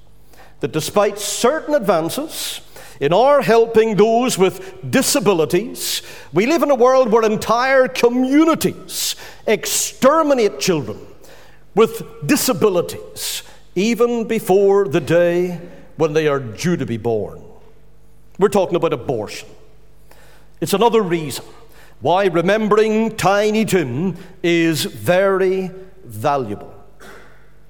that 0.61 0.73
despite 0.73 1.19
certain 1.19 1.75
advances 1.75 2.61
in 3.01 3.15
our 3.15 3.41
helping 3.41 3.97
those 3.97 4.37
with 4.37 4.91
disabilities, 4.91 6.03
we 6.35 6.45
live 6.45 6.63
in 6.63 6.71
a 6.71 6.75
world 6.75 7.11
where 7.11 7.25
entire 7.25 7.89
communities 7.89 9.17
exterminate 9.47 10.61
children 10.61 10.99
with 11.77 12.27
disabilities 12.27 13.43
even 13.77 14.27
before 14.27 14.89
the 14.89 15.01
day 15.01 15.61
when 15.97 16.15
they 16.15 16.27
are 16.27 16.41
due 16.41 16.77
to 16.77 16.87
be 16.87 16.97
born. 16.97 17.41
We're 18.39 18.49
talking 18.49 18.77
about 18.77 18.95
abortion. 18.95 19.49
It's 20.61 20.73
another 20.73 21.03
reason 21.03 21.45
why 22.01 22.27
remembering 22.27 23.15
Tiny 23.17 23.65
Tim 23.65 24.17
is 24.43 24.85
very 24.85 25.71
valuable. 26.05 26.73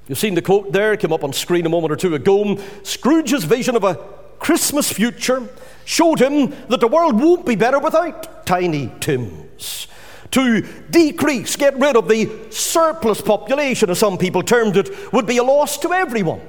You've 0.09 0.19
seen 0.19 0.35
the 0.35 0.43
quote 0.43 0.73
there, 0.73 0.97
came 0.97 1.13
up 1.13 1.25
on 1.25 1.33
screen 1.33 1.67
a 1.67 1.69
moment 1.69 1.93
or 1.93 1.97
two 1.97 2.15
ago. 2.15 2.59
Scrooge's 2.85 3.43
vision 3.45 3.75
of 3.75 3.83
a 3.83 3.97
Christmas 4.39 4.93
future 4.93 5.49
showed 5.85 6.21
him 6.21 6.55
that 6.69 6.79
the 6.79 6.87
world 6.87 7.21
won't 7.21 7.45
be 7.45 7.57
better 7.57 7.81
without 7.81 8.47
Tiny 8.47 8.93
Tims. 9.01 9.89
To 10.37 10.61
decrease, 10.91 11.57
get 11.57 11.79
rid 11.79 11.97
of 11.97 12.09
the 12.09 12.31
surplus 12.51 13.23
population, 13.23 13.89
as 13.89 13.99
some 13.99 14.19
people 14.19 14.43
termed 14.43 14.77
it, 14.77 15.11
would 15.11 15.25
be 15.25 15.39
a 15.39 15.43
loss 15.43 15.79
to 15.79 15.95
everyone. 15.95 16.43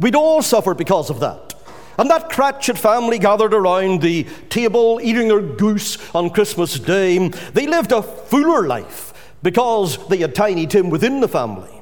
We'd 0.00 0.14
all 0.14 0.40
suffer 0.40 0.72
because 0.72 1.10
of 1.10 1.20
that. 1.20 1.52
And 1.98 2.08
that 2.08 2.30
Cratchit 2.30 2.78
family 2.78 3.18
gathered 3.18 3.52
around 3.52 4.00
the 4.00 4.24
table 4.48 4.98
eating 5.02 5.28
their 5.28 5.42
goose 5.42 5.98
on 6.14 6.30
Christmas 6.30 6.78
Day. 6.78 7.28
They 7.28 7.66
lived 7.66 7.92
a 7.92 8.00
fuller 8.00 8.66
life 8.66 9.12
because 9.42 9.98
they 10.08 10.16
had 10.16 10.34
Tiny 10.34 10.66
Tim 10.66 10.88
within 10.88 11.20
the 11.20 11.28
family. 11.28 11.75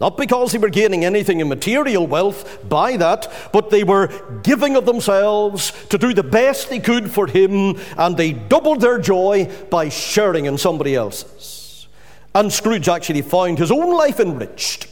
Not 0.00 0.16
because 0.16 0.52
they 0.52 0.58
were 0.58 0.70
gaining 0.70 1.04
anything 1.04 1.40
in 1.40 1.48
material 1.48 2.06
wealth 2.06 2.66
by 2.68 2.96
that, 2.96 3.30
but 3.52 3.68
they 3.68 3.84
were 3.84 4.08
giving 4.42 4.74
of 4.74 4.86
themselves 4.86 5.72
to 5.90 5.98
do 5.98 6.14
the 6.14 6.22
best 6.22 6.70
they 6.70 6.80
could 6.80 7.10
for 7.10 7.26
him, 7.26 7.78
and 7.98 8.16
they 8.16 8.32
doubled 8.32 8.80
their 8.80 8.98
joy 8.98 9.50
by 9.68 9.90
sharing 9.90 10.46
in 10.46 10.56
somebody 10.56 10.94
else's. 10.94 11.86
And 12.34 12.50
Scrooge 12.50 12.88
actually 12.88 13.22
found 13.22 13.58
his 13.58 13.70
own 13.70 13.92
life 13.92 14.20
enriched 14.20 14.86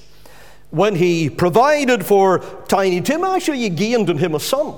when 0.70 0.94
he 0.94 1.30
provided 1.30 2.04
for 2.04 2.40
Tiny 2.68 3.00
Tim. 3.00 3.24
Actually, 3.24 3.60
he 3.60 3.70
gained 3.70 4.10
in 4.10 4.18
him 4.18 4.34
a 4.34 4.40
son. 4.40 4.74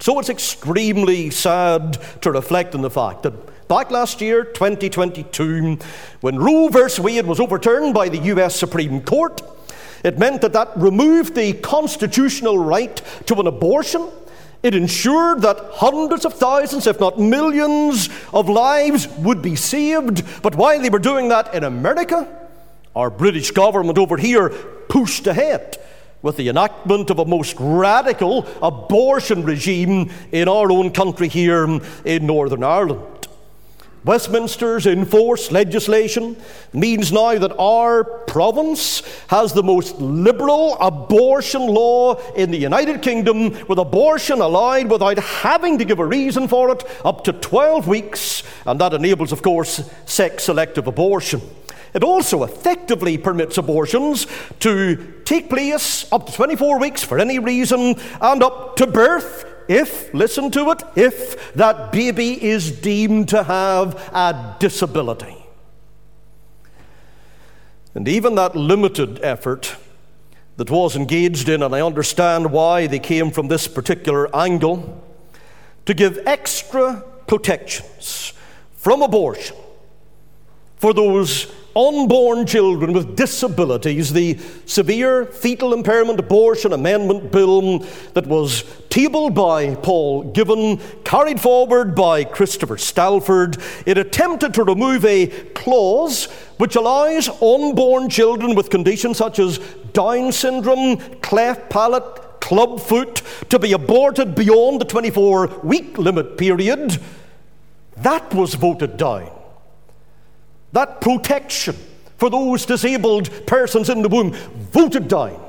So 0.00 0.18
it's 0.20 0.28
extremely 0.28 1.30
sad 1.30 1.98
to 2.22 2.30
reflect 2.30 2.74
on 2.74 2.82
the 2.82 2.90
fact 2.90 3.22
that 3.24 3.34
Back 3.68 3.90
last 3.90 4.22
year, 4.22 4.44
2022, 4.44 5.76
when 6.22 6.38
Roe 6.38 6.68
v. 6.68 7.02
Wade 7.02 7.26
was 7.26 7.38
overturned 7.38 7.92
by 7.92 8.08
the 8.08 8.16
US 8.34 8.56
Supreme 8.56 9.02
Court, 9.02 9.42
it 10.02 10.18
meant 10.18 10.40
that 10.40 10.54
that 10.54 10.70
removed 10.74 11.34
the 11.34 11.52
constitutional 11.52 12.56
right 12.56 12.96
to 13.26 13.34
an 13.34 13.46
abortion. 13.46 14.08
It 14.62 14.74
ensured 14.74 15.42
that 15.42 15.58
hundreds 15.74 16.24
of 16.24 16.32
thousands, 16.32 16.86
if 16.86 16.98
not 16.98 17.20
millions, 17.20 18.08
of 18.32 18.48
lives 18.48 19.06
would 19.18 19.42
be 19.42 19.54
saved. 19.54 20.24
But 20.42 20.54
while 20.54 20.80
they 20.80 20.88
were 20.88 20.98
doing 20.98 21.28
that 21.28 21.54
in 21.54 21.62
America, 21.62 22.26
our 22.96 23.10
British 23.10 23.50
government 23.50 23.98
over 23.98 24.16
here 24.16 24.48
pushed 24.88 25.26
ahead 25.26 25.76
with 26.22 26.36
the 26.36 26.48
enactment 26.48 27.10
of 27.10 27.18
a 27.18 27.24
most 27.24 27.56
radical 27.58 28.46
abortion 28.62 29.44
regime 29.44 30.10
in 30.32 30.48
our 30.48 30.70
own 30.70 30.90
country 30.90 31.28
here 31.28 31.80
in 32.04 32.26
Northern 32.26 32.64
Ireland. 32.64 33.18
Westminster's 34.04 34.86
enforced 34.86 35.52
legislation 35.52 36.36
means 36.72 37.12
now 37.12 37.36
that 37.36 37.54
our 37.58 38.04
province 38.04 39.02
has 39.26 39.52
the 39.52 39.62
most 39.62 40.00
liberal 40.00 40.78
abortion 40.80 41.66
law 41.66 42.14
in 42.32 42.50
the 42.50 42.56
United 42.56 43.02
Kingdom, 43.02 43.50
with 43.66 43.78
abortion 43.78 44.40
allowed 44.40 44.88
without 44.88 45.18
having 45.18 45.78
to 45.78 45.84
give 45.84 45.98
a 45.98 46.06
reason 46.06 46.48
for 46.48 46.70
it 46.70 46.84
up 47.04 47.24
to 47.24 47.32
12 47.32 47.88
weeks, 47.88 48.44
and 48.66 48.80
that 48.80 48.94
enables, 48.94 49.32
of 49.32 49.42
course, 49.42 49.90
sex 50.06 50.44
selective 50.44 50.86
abortion. 50.86 51.42
It 51.94 52.04
also 52.04 52.44
effectively 52.44 53.18
permits 53.18 53.58
abortions 53.58 54.26
to 54.60 55.20
take 55.24 55.48
place 55.48 56.10
up 56.12 56.26
to 56.26 56.32
24 56.32 56.78
weeks 56.78 57.02
for 57.02 57.18
any 57.18 57.38
reason 57.38 57.96
and 58.20 58.42
up 58.42 58.76
to 58.76 58.86
birth 58.86 59.44
if, 59.68 60.12
listen 60.14 60.50
to 60.52 60.70
it, 60.70 60.82
if 60.96 61.52
that 61.54 61.92
baby 61.92 62.42
is 62.42 62.70
deemed 62.70 63.28
to 63.28 63.42
have 63.42 63.94
a 64.14 64.56
disability. 64.58 65.36
And 67.94 68.08
even 68.08 68.34
that 68.36 68.56
limited 68.56 69.20
effort 69.22 69.76
that 70.56 70.70
was 70.70 70.96
engaged 70.96 71.48
in, 71.48 71.62
and 71.62 71.74
I 71.74 71.82
understand 71.82 72.50
why 72.50 72.86
they 72.86 72.98
came 72.98 73.30
from 73.30 73.48
this 73.48 73.68
particular 73.68 74.34
angle, 74.34 75.04
to 75.84 75.94
give 75.94 76.18
extra 76.26 77.02
protections 77.26 78.32
from 78.72 79.02
abortion 79.02 79.56
for 80.76 80.94
those 80.94 81.52
unborn 81.78 82.44
children 82.44 82.92
with 82.92 83.14
disabilities, 83.14 84.12
the 84.12 84.36
Severe 84.66 85.26
Fetal 85.26 85.72
Impairment 85.72 86.18
Abortion 86.18 86.72
Amendment 86.72 87.30
Bill 87.30 87.78
that 88.14 88.26
was 88.26 88.64
tabled 88.90 89.34
by 89.34 89.76
Paul 89.76 90.32
Givan, 90.32 90.80
carried 91.04 91.40
forward 91.40 91.94
by 91.94 92.24
Christopher 92.24 92.76
Stalford, 92.76 93.62
it 93.86 93.96
attempted 93.96 94.54
to 94.54 94.64
remove 94.64 95.04
a 95.04 95.28
clause 95.54 96.24
which 96.56 96.74
allows 96.74 97.28
unborn 97.40 98.08
children 98.08 98.56
with 98.56 98.70
conditions 98.70 99.18
such 99.18 99.38
as 99.38 99.58
Down 99.92 100.32
syndrome, 100.32 100.96
cleft 101.20 101.70
palate, 101.70 102.40
clubfoot 102.40 103.22
to 103.50 103.58
be 103.58 103.72
aborted 103.72 104.34
beyond 104.34 104.80
the 104.80 104.84
24 104.84 105.60
week 105.62 105.96
limit 105.96 106.36
period. 106.36 107.00
That 107.98 108.32
was 108.34 108.54
voted 108.54 108.96
down 108.96 109.37
that 110.72 111.00
protection 111.00 111.76
for 112.16 112.30
those 112.30 112.66
disabled 112.66 113.46
persons 113.46 113.88
in 113.88 114.02
the 114.02 114.08
womb 114.08 114.32
voted 114.32 115.08
down 115.08 115.40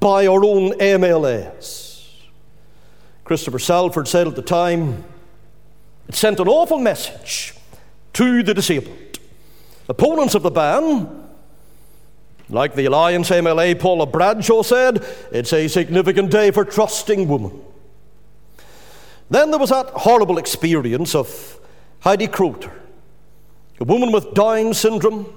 by 0.00 0.26
our 0.26 0.44
own 0.44 0.72
MLAs. 0.72 2.12
Christopher 3.24 3.58
Stalford 3.58 4.06
said 4.06 4.26
at 4.26 4.36
the 4.36 4.42
time, 4.42 5.04
it 6.08 6.14
sent 6.14 6.40
an 6.40 6.48
awful 6.48 6.78
message 6.78 7.54
to 8.14 8.42
the 8.42 8.54
disabled. 8.54 9.18
Opponents 9.88 10.34
of 10.34 10.42
the 10.42 10.50
ban, 10.50 11.28
like 12.48 12.74
the 12.74 12.86
Alliance 12.86 13.30
MLA 13.30 13.78
Paula 13.78 14.06
Bradshaw 14.06 14.62
said, 14.62 15.04
it's 15.30 15.52
a 15.52 15.68
significant 15.68 16.30
day 16.30 16.50
for 16.50 16.64
trusting 16.64 17.28
women. 17.28 17.60
Then 19.30 19.50
there 19.50 19.60
was 19.60 19.70
that 19.70 19.88
horrible 19.88 20.38
experience 20.38 21.14
of 21.14 21.60
Heidi 22.00 22.28
Crowter 22.28 22.72
a 23.80 23.84
woman 23.84 24.12
with 24.12 24.34
Down 24.34 24.74
syndrome. 24.74 25.32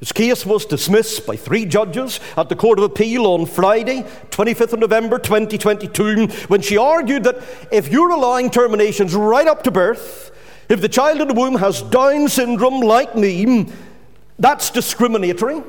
His 0.00 0.12
case 0.12 0.44
was 0.44 0.64
dismissed 0.64 1.26
by 1.26 1.36
three 1.36 1.64
judges 1.64 2.18
at 2.36 2.48
the 2.48 2.56
Court 2.56 2.78
of 2.78 2.84
Appeal 2.84 3.24
on 3.26 3.46
Friday, 3.46 4.02
25th 4.30 4.72
of 4.72 4.80
November 4.80 5.18
2022, 5.18 6.26
when 6.48 6.60
she 6.60 6.76
argued 6.76 7.22
that 7.24 7.40
if 7.70 7.88
you're 7.88 8.10
allowing 8.10 8.50
terminations 8.50 9.14
right 9.14 9.46
up 9.46 9.62
to 9.62 9.70
birth, 9.70 10.32
if 10.68 10.80
the 10.80 10.88
child 10.88 11.20
in 11.20 11.28
the 11.28 11.34
womb 11.34 11.54
has 11.56 11.82
Down 11.82 12.28
syndrome 12.28 12.80
like 12.80 13.14
me, 13.14 13.70
that's 14.38 14.70
discriminatory. 14.70 15.62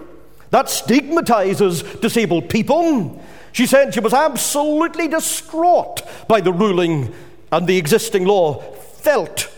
That 0.50 0.70
stigmatizes 0.70 1.84
disabled 1.84 2.50
people. 2.50 3.22
She 3.52 3.68
said 3.68 3.94
she 3.94 4.00
was 4.00 4.14
absolutely 4.14 5.08
distraught 5.08 6.02
by 6.28 6.42
the 6.42 6.54
ruling 6.54 7.14
and 7.52 7.68
the 7.68 7.78
existing 7.78 8.26
law, 8.26 8.62
felt 8.62 9.53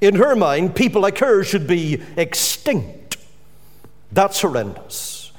in 0.00 0.16
her 0.16 0.34
mind, 0.34 0.74
people 0.74 1.02
like 1.02 1.18
her 1.18 1.44
should 1.44 1.66
be 1.66 2.02
extinct. 2.16 3.16
That's 4.12 4.40
horrendous. 4.40 5.32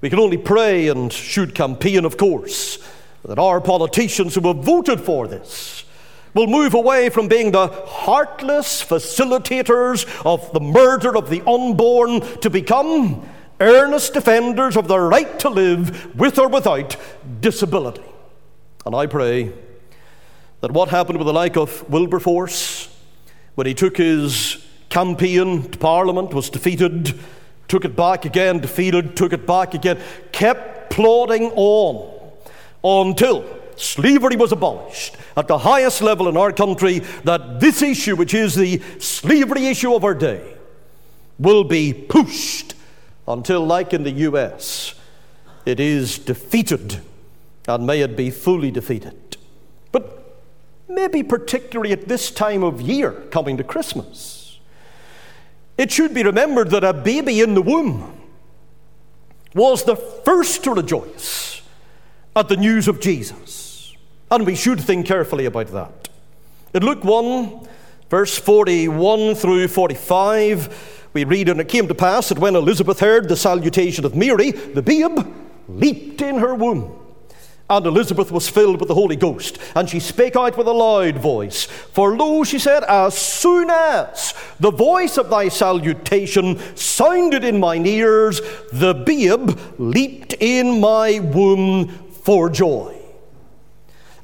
We 0.00 0.10
can 0.10 0.18
only 0.18 0.36
pray 0.36 0.88
and 0.88 1.12
should 1.12 1.54
campaign, 1.54 2.04
of 2.04 2.16
course, 2.16 2.78
that 3.24 3.38
our 3.38 3.60
politicians 3.60 4.34
who 4.34 4.46
have 4.48 4.64
voted 4.64 5.00
for 5.00 5.26
this 5.26 5.84
will 6.34 6.46
move 6.46 6.74
away 6.74 7.08
from 7.08 7.26
being 7.26 7.50
the 7.50 7.68
heartless 7.68 8.84
facilitators 8.84 10.06
of 10.24 10.52
the 10.52 10.60
murder 10.60 11.16
of 11.16 11.30
the 11.30 11.42
unborn 11.48 12.20
to 12.40 12.50
become 12.50 13.26
earnest 13.60 14.14
defenders 14.14 14.76
of 14.76 14.86
the 14.86 15.00
right 15.00 15.38
to 15.40 15.48
live 15.48 16.14
with 16.14 16.38
or 16.38 16.48
without 16.48 16.96
disability. 17.40 18.02
And 18.86 18.94
I 18.94 19.06
pray 19.06 19.52
that 20.60 20.70
what 20.70 20.88
happened 20.88 21.18
with 21.18 21.26
the 21.26 21.32
like 21.32 21.56
of 21.56 21.88
Wilberforce 21.88 22.88
when 23.58 23.66
he 23.66 23.74
took 23.74 23.96
his 23.96 24.64
campaign 24.88 25.68
to 25.68 25.78
Parliament, 25.80 26.32
was 26.32 26.48
defeated, 26.48 27.18
took 27.66 27.84
it 27.84 27.96
back 27.96 28.24
again, 28.24 28.60
defeated, 28.60 29.16
took 29.16 29.32
it 29.32 29.48
back 29.48 29.74
again, 29.74 30.00
kept 30.30 30.90
plodding 30.90 31.50
on 31.56 32.30
until 32.84 33.44
slavery 33.74 34.36
was 34.36 34.52
abolished 34.52 35.16
at 35.36 35.48
the 35.48 35.58
highest 35.58 36.02
level 36.02 36.28
in 36.28 36.36
our 36.36 36.52
country, 36.52 37.00
that 37.24 37.58
this 37.58 37.82
issue, 37.82 38.14
which 38.14 38.32
is 38.32 38.54
the 38.54 38.80
slavery 39.00 39.66
issue 39.66 39.92
of 39.92 40.04
our 40.04 40.14
day, 40.14 40.54
will 41.40 41.64
be 41.64 41.92
pushed 41.92 42.76
until, 43.26 43.66
like 43.66 43.92
in 43.92 44.04
the 44.04 44.12
US, 44.28 44.94
it 45.66 45.80
is 45.80 46.16
defeated, 46.16 47.00
and 47.66 47.84
may 47.84 48.02
it 48.02 48.16
be 48.16 48.30
fully 48.30 48.70
defeated. 48.70 49.27
Maybe 50.88 51.22
particularly 51.22 51.92
at 51.92 52.08
this 52.08 52.30
time 52.30 52.62
of 52.62 52.80
year 52.80 53.12
coming 53.30 53.56
to 53.58 53.64
Christmas. 53.64 54.58
It 55.76 55.92
should 55.92 56.14
be 56.14 56.22
remembered 56.24 56.70
that 56.70 56.82
a 56.82 56.92
baby 56.92 57.40
in 57.40 57.54
the 57.54 57.62
womb 57.62 58.20
was 59.54 59.84
the 59.84 59.96
first 59.96 60.64
to 60.64 60.72
rejoice 60.72 61.62
at 62.34 62.48
the 62.48 62.56
news 62.56 62.88
of 62.88 63.00
Jesus. 63.00 63.94
And 64.30 64.44
we 64.44 64.54
should 64.54 64.80
think 64.80 65.06
carefully 65.06 65.46
about 65.46 65.68
that. 65.68 66.08
In 66.74 66.84
Luke 66.84 67.04
1, 67.04 67.66
verse 68.10 68.36
41 68.38 69.34
through 69.34 69.68
45, 69.68 71.08
we 71.12 71.24
read, 71.24 71.48
And 71.48 71.60
it 71.60 71.68
came 71.68 71.88
to 71.88 71.94
pass 71.94 72.28
that 72.28 72.38
when 72.38 72.54
Elizabeth 72.54 73.00
heard 73.00 73.28
the 73.28 73.36
salutation 73.36 74.04
of 74.04 74.14
Mary, 74.14 74.50
the 74.50 74.82
babe 74.82 75.18
leaped 75.68 76.20
in 76.20 76.38
her 76.38 76.54
womb. 76.54 76.94
And 77.70 77.84
Elizabeth 77.84 78.32
was 78.32 78.48
filled 78.48 78.80
with 78.80 78.88
the 78.88 78.94
Holy 78.94 79.16
Ghost, 79.16 79.58
and 79.74 79.90
she 79.90 80.00
spake 80.00 80.36
out 80.36 80.56
with 80.56 80.66
a 80.66 80.72
loud 80.72 81.18
voice. 81.18 81.64
For 81.64 82.16
lo, 82.16 82.42
she 82.42 82.58
said, 82.58 82.82
as 82.84 83.16
soon 83.16 83.68
as 83.68 84.32
the 84.58 84.70
voice 84.70 85.18
of 85.18 85.28
thy 85.28 85.48
salutation 85.48 86.58
sounded 86.76 87.44
in 87.44 87.60
mine 87.60 87.84
ears, 87.84 88.40
the 88.72 88.94
babe 88.94 89.58
leaped 89.78 90.34
in 90.40 90.80
my 90.80 91.18
womb 91.18 91.88
for 92.22 92.48
joy. 92.48 92.94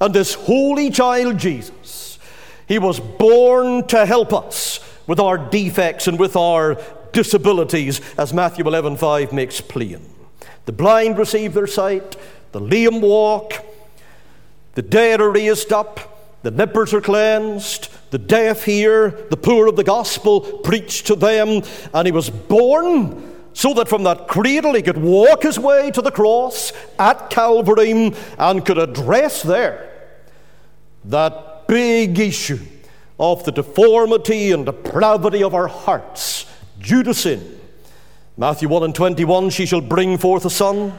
And 0.00 0.14
this 0.14 0.34
holy 0.34 0.90
child 0.90 1.38
Jesus, 1.38 2.18
he 2.66 2.78
was 2.78 2.98
born 2.98 3.86
to 3.88 4.06
help 4.06 4.32
us 4.32 4.80
with 5.06 5.20
our 5.20 5.36
defects 5.36 6.06
and 6.06 6.18
with 6.18 6.34
our 6.34 6.78
disabilities, 7.12 8.00
as 8.18 8.32
Matthew 8.32 8.66
11 8.66 8.96
5 8.96 9.32
makes 9.34 9.60
plain. 9.60 10.00
The 10.64 10.72
blind 10.72 11.18
receive 11.18 11.52
their 11.52 11.66
sight 11.66 12.16
the 12.54 12.60
lame 12.60 13.00
walk, 13.00 13.52
the 14.74 14.82
dead 14.82 15.20
are 15.20 15.32
raised 15.32 15.72
up, 15.72 16.38
the 16.44 16.52
lepers 16.52 16.94
are 16.94 17.00
cleansed, 17.00 17.88
the 18.12 18.18
deaf 18.18 18.64
hear, 18.64 19.26
the 19.28 19.36
poor 19.36 19.66
of 19.66 19.74
the 19.74 19.82
gospel 19.82 20.40
preached 20.40 21.08
to 21.08 21.16
them, 21.16 21.64
and 21.92 22.06
he 22.06 22.12
was 22.12 22.30
born 22.30 23.34
so 23.54 23.74
that 23.74 23.88
from 23.88 24.04
that 24.04 24.28
cradle 24.28 24.74
he 24.74 24.82
could 24.82 24.98
walk 24.98 25.42
his 25.42 25.58
way 25.58 25.90
to 25.90 26.00
the 26.00 26.12
cross 26.12 26.72
at 26.96 27.28
Calvary 27.28 28.14
and 28.38 28.64
could 28.64 28.78
address 28.78 29.42
there 29.42 29.90
that 31.06 31.66
big 31.66 32.20
issue 32.20 32.60
of 33.18 33.42
the 33.42 33.50
deformity 33.50 34.52
and 34.52 34.64
depravity 34.64 35.42
of 35.42 35.54
our 35.54 35.66
hearts. 35.66 36.46
Due 36.78 37.02
to 37.02 37.14
sin. 37.14 37.60
Matthew 38.36 38.68
1 38.68 38.84
and 38.84 38.94
21 38.94 39.50
She 39.50 39.66
shall 39.66 39.80
bring 39.80 40.18
forth 40.18 40.44
a 40.44 40.50
son 40.50 40.92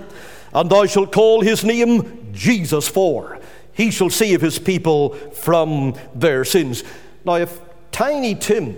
and 0.56 0.70
thou 0.70 0.86
shalt 0.86 1.12
call 1.12 1.42
his 1.42 1.66
name 1.66 2.32
Jesus, 2.32 2.88
for 2.88 3.40
he 3.74 3.92
shall 3.92 4.10
save 4.10 4.40
his 4.40 4.58
people 4.58 5.14
from 5.32 5.96
their 6.16 6.46
sins. 6.46 6.84
Now, 7.26 7.36
if 7.36 7.60
Tiny 7.92 8.36
Tim 8.36 8.78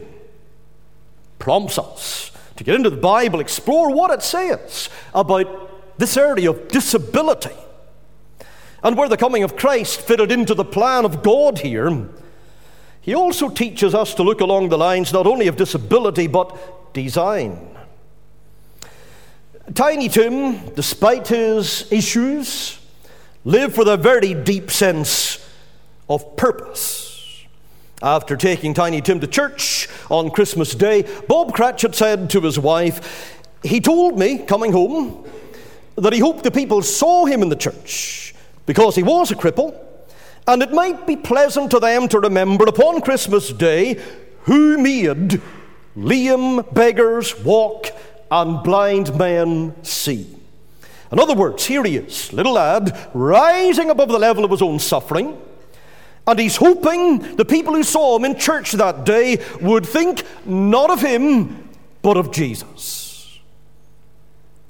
prompts 1.38 1.78
us 1.78 2.32
to 2.56 2.63
get 2.63 2.74
into 2.74 2.90
the 2.90 2.98
Bible, 2.98 3.40
explore 3.40 3.94
what 3.94 4.10
it 4.10 4.24
says 4.24 4.90
about 5.13 6.00
this 6.00 6.18
area 6.18 6.50
of 6.50 6.68
disability 6.68 7.56
and 8.82 8.98
where 8.98 9.08
the 9.08 9.18
coming 9.18 9.44
of 9.44 9.56
Christ 9.56 10.02
fitted 10.02 10.32
into 10.32 10.56
the 10.56 10.66
plan 10.66 11.06
of 11.06 11.22
God 11.22 11.60
here, 11.60 12.10
he 13.02 13.13
also 13.13 13.50
teaches 13.50 13.94
us 13.94 14.16
to 14.16 14.24
look 14.24 14.42
along 14.42 14.70
the 14.70 14.80
lines 14.80 15.13
not 15.13 15.28
only 15.28 15.48
of 15.48 15.56
disability 15.56 16.26
but 16.26 16.94
design. 16.94 17.77
Tiny 19.75 20.08
Tim, 20.08 20.65
despite 20.75 21.27
his 21.27 21.91
issues, 21.91 22.80
lived 23.43 23.77
with 23.77 23.89
a 23.89 23.97
very 23.97 24.34
deep 24.34 24.71
sense 24.71 25.45
of 26.10 26.38
purpose. 26.38 27.45
After 28.01 28.38
taking 28.38 28.73
Tiny 28.73 29.01
Tim 29.01 29.19
to 29.19 29.27
church 29.27 29.89
on 30.10 30.30
Christmas 30.30 30.73
Day, 30.73 31.03
Bob 31.27 31.53
Cratchit 31.53 31.95
said 31.95 32.30
to 32.30 32.41
his 32.41 32.58
wife, 32.58 33.41
He 33.62 33.82
told 33.82 34.17
me, 34.17 34.38
coming 34.39 34.71
home, 34.71 35.25
that 35.95 36.13
he 36.13 36.19
hoped 36.19 36.43
the 36.43 36.51
people 36.51 36.82
saw 36.82 37.25
him 37.25 37.41
in 37.41 37.49
the 37.49 37.56
church 37.56 38.34
because 38.65 38.95
he 38.95 39.03
was 39.03 39.32
a 39.32 39.36
cripple, 39.36 39.77
and 40.47 40.63
it 40.63 40.71
might 40.71 41.06
be 41.06 41.17
pleasant 41.17 41.71
to 41.71 41.80
them 41.80 42.08
to 42.08 42.19
remember 42.19 42.65
upon 42.65 43.01
Christmas 43.01 43.51
Day 43.51 44.01
who 44.43 44.77
made 44.77 45.41
Liam 45.97 46.73
beggars 46.73 47.38
walk 47.43 47.88
and 48.32 48.63
blind 48.63 49.16
men 49.18 49.76
see. 49.84 50.28
In 51.12 51.20
other 51.20 51.36
words, 51.36 51.66
here 51.66 51.84
he 51.84 51.98
is, 51.98 52.34
little 52.34 52.54
lad, 52.54 52.98
rising 53.13 53.90
above 53.90 54.10
the 54.10 54.20
level 54.20 54.44
of 54.44 54.52
his 54.52 54.62
own 54.62 54.80
suffering, 54.80 55.38
and 56.26 56.40
he's 56.40 56.58
hoping 56.58 57.38
the 57.38 57.46
people 57.46 57.74
who 57.74 57.84
saw 57.84 58.18
him 58.18 58.26
in 58.26 58.38
church 58.38 58.74
that 58.74 59.06
day 59.06 59.42
would 59.62 59.86
think 59.86 60.24
not 60.46 60.90
of 60.90 61.02
him, 61.02 61.70
but 62.02 62.18
of 62.18 62.32
Jesus. 62.32 63.40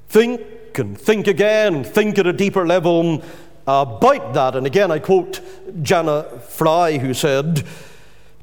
Think 0.10 0.42
and 0.78 1.00
think 1.00 1.28
again, 1.28 1.84
think 1.84 2.20
at 2.20 2.28
a 2.28 2.34
deeper 2.34 2.66
level 2.66 3.24
about 3.64 4.22
uh, 4.22 4.32
that. 4.34 4.56
And 4.56 4.68
again, 4.68 4.92
I 4.92 5.00
quote 5.00 5.42
Jana 5.82 6.24
Fry, 6.50 7.00
who 7.00 7.14
said, 7.14 7.64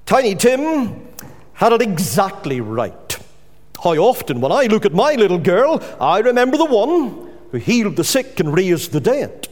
Tiny 0.04 0.34
Tim 0.34 1.08
had 1.54 1.72
it 1.72 1.80
exactly 1.80 2.60
right. 2.60 3.03
How 3.84 3.92
often, 3.96 4.40
when 4.40 4.50
I 4.50 4.64
look 4.64 4.86
at 4.86 4.94
my 4.94 5.12
little 5.12 5.38
girl, 5.38 5.82
I 6.00 6.20
remember 6.20 6.56
the 6.56 6.64
one 6.64 7.30
who 7.52 7.58
healed 7.58 7.96
the 7.96 8.02
sick 8.02 8.40
and 8.40 8.56
raised 8.56 8.92
the 8.92 9.00
dead. 9.00 9.46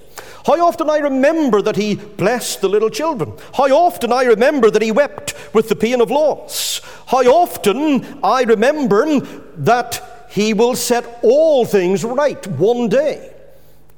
How 0.47 0.67
often 0.67 0.89
I 0.89 1.01
remember 1.01 1.61
that 1.61 1.77
he 1.77 1.97
blessed 1.97 2.63
the 2.63 2.69
little 2.71 2.89
children. 2.89 3.35
How 3.53 3.65
often 3.65 4.11
I 4.11 4.23
remember 4.23 4.71
that 4.71 4.81
he 4.81 4.91
wept 4.91 5.35
with 5.53 5.69
the 5.69 5.77
pain 5.77 6.01
of 6.01 6.11
loss. 6.11 6.81
How 7.09 7.23
often 7.25 8.21
I 8.25 8.45
remember 8.45 9.21
that 9.59 10.29
he 10.31 10.55
will 10.55 10.77
set 10.77 11.19
all 11.23 11.67
things 11.67 12.03
right 12.03 12.45
one 12.47 12.89
day. 12.89 13.35